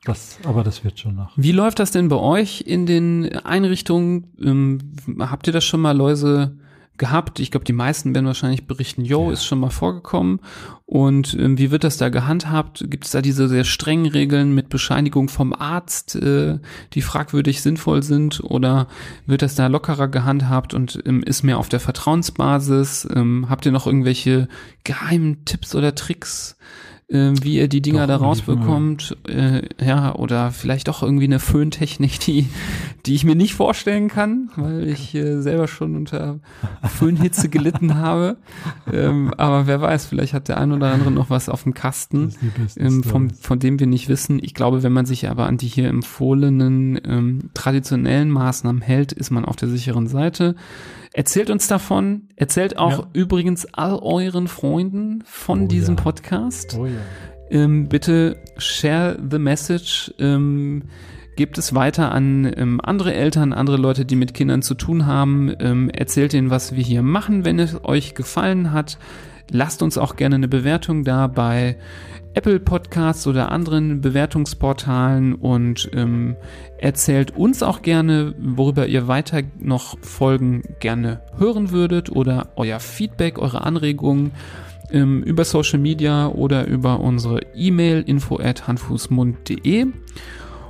[0.05, 1.31] das, aber das wird schon noch.
[1.37, 4.33] Wie läuft das denn bei euch in den Einrichtungen?
[4.41, 4.79] Ähm,
[5.19, 6.57] habt ihr das schon mal Läuse
[6.97, 7.39] gehabt.
[7.39, 10.39] Ich glaube, die meisten werden wahrscheinlich berichten, yo, ist schon mal vorgekommen.
[10.85, 12.85] Und ähm, wie wird das da gehandhabt?
[12.87, 16.59] Gibt es da diese sehr strengen Regeln mit Bescheinigung vom Arzt, äh,
[16.93, 18.41] die fragwürdig sinnvoll sind?
[18.43, 18.87] Oder
[19.25, 23.07] wird das da lockerer gehandhabt und ähm, ist mehr auf der Vertrauensbasis?
[23.13, 24.47] Ähm, habt ihr noch irgendwelche
[24.83, 26.57] geheimen Tipps oder Tricks?
[27.13, 29.15] Äh, wie ihr die Dinger Doch, da rausbekommt.
[29.27, 32.47] Äh, ja, oder vielleicht auch irgendwie eine Föhntechnik, die,
[33.05, 36.39] die ich mir nicht vorstellen kann, weil ich äh, selber schon unter
[36.83, 38.37] Föhnhitze gelitten habe.
[38.91, 42.33] Ähm, aber wer weiß, vielleicht hat der ein oder andere noch was auf dem Kasten,
[42.77, 44.39] ähm, vom, von dem wir nicht wissen.
[44.41, 49.29] Ich glaube, wenn man sich aber an die hier empfohlenen ähm, traditionellen Maßnahmen hält, ist
[49.29, 50.55] man auf der sicheren Seite.
[51.13, 52.23] Erzählt uns davon.
[52.35, 53.07] Erzählt auch Ja.
[53.13, 56.01] übrigens all euren Freunden von Oh diesem ja.
[56.03, 56.75] Podcast.
[56.79, 56.93] Oh ja.
[57.51, 60.11] Ähm, bitte share the message.
[60.19, 60.83] Ähm,
[61.35, 65.51] gebt es weiter an ähm, andere Eltern, andere Leute, die mit Kindern zu tun haben.
[65.59, 68.97] Ähm, erzählt ihnen, was wir hier machen, wenn es euch gefallen hat.
[69.51, 71.75] Lasst uns auch gerne eine Bewertung da bei
[72.35, 76.35] Apple Podcasts oder anderen Bewertungsportalen und ähm,
[76.79, 83.37] erzählt uns auch gerne, worüber ihr weiter noch Folgen gerne hören würdet oder euer Feedback,
[83.37, 84.31] eure Anregungen
[84.91, 89.87] ähm, über Social Media oder über unsere E-Mail info at handfußmund.de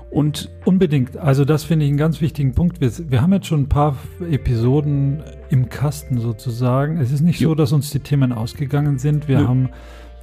[0.09, 1.17] und Unbedingt.
[1.17, 2.79] Also das finde ich einen ganz wichtigen Punkt.
[2.79, 3.97] Wir, wir haben jetzt schon ein paar
[4.31, 6.97] Episoden im Kasten sozusagen.
[6.97, 7.49] Es ist nicht Jo.
[7.49, 9.27] so, dass uns die Themen ausgegangen sind.
[9.27, 9.47] Wir Nö.
[9.47, 9.69] haben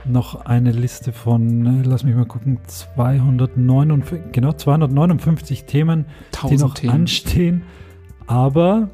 [0.06, 6.06] noch eine Liste von, äh, lass mich mal gucken, 259, genau 259 Themen,
[6.48, 6.92] die noch Themen.
[6.92, 7.62] anstehen.
[8.26, 8.88] Aber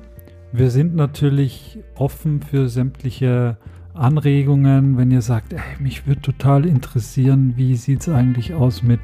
[0.53, 3.57] wir sind natürlich offen für sämtliche
[3.95, 4.97] Anregungen.
[4.97, 9.01] Wenn ihr sagt, ey, mich würde total interessieren, wie sieht es eigentlich aus mit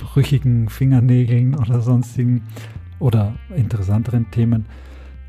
[0.00, 2.42] brüchigen Fingernägeln oder sonstigen
[2.98, 4.66] oder interessanteren Themen,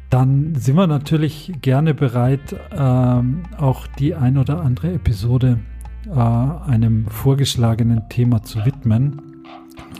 [0.09, 5.59] dann sind wir natürlich gerne bereit, ähm, auch die ein oder andere Episode
[6.07, 9.21] äh, einem vorgeschlagenen Thema zu widmen.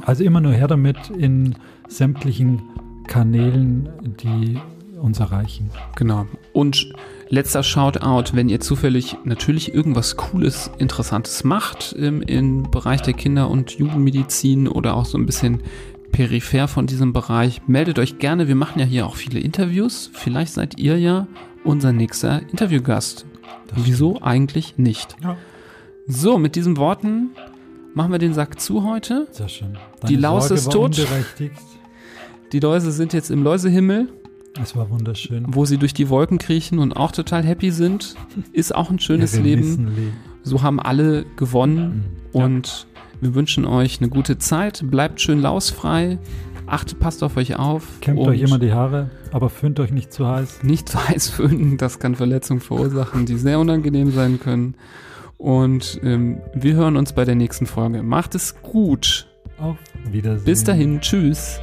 [0.05, 1.55] Also immer nur her damit in
[1.87, 2.61] sämtlichen
[3.07, 3.89] Kanälen,
[4.21, 4.59] die
[5.01, 5.69] uns erreichen.
[5.95, 6.25] Genau.
[6.53, 6.93] Und
[7.29, 13.49] letzter Shoutout, wenn ihr zufällig natürlich irgendwas Cooles, Interessantes macht im, im Bereich der Kinder-
[13.49, 15.61] und Jugendmedizin oder auch so ein bisschen
[16.11, 18.47] peripher von diesem Bereich, meldet euch gerne.
[18.47, 20.09] Wir machen ja hier auch viele Interviews.
[20.13, 21.27] Vielleicht seid ihr ja
[21.63, 23.25] unser nächster Interviewgast.
[23.75, 25.15] Wieso eigentlich nicht?
[25.23, 25.37] Ja.
[26.07, 27.31] So, mit diesen Worten
[27.93, 29.27] machen wir den Sack zu heute.
[29.31, 29.77] Sehr schön.
[30.07, 31.05] Die Laus ist tot.
[32.51, 34.09] Die Läuse sind jetzt im Läusehimmel.
[34.61, 35.45] Es war wunderschön.
[35.49, 38.15] wo sie durch die Wolken kriechen und auch total happy sind,
[38.53, 39.61] ist auch ein schönes Ihre Leben.
[39.61, 40.13] Nissenleben.
[40.43, 42.39] So haben alle gewonnen Mhm.
[42.39, 42.45] Ja.
[42.45, 42.87] und
[43.25, 44.83] wir wünschen euch eine gute Zeit.
[44.85, 46.19] Bleibt schön lausfrei.
[46.67, 47.99] Achtet, passt auf euch auf.
[48.01, 50.61] Kämmt euch immer die Haare, aber föhnt euch nicht zu heiß.
[50.61, 54.75] Nicht zu heiß föhnen, das kann Verletzungen verursachen, die sehr unangenehm sein können.
[55.37, 58.03] Und ähm, wir hören uns bei der nächsten Folge.
[58.03, 59.27] Macht es gut.
[59.57, 59.77] Auf
[60.11, 60.45] Wiedersehen.
[60.45, 61.01] Bis dahin.
[61.01, 61.59] Tschüss.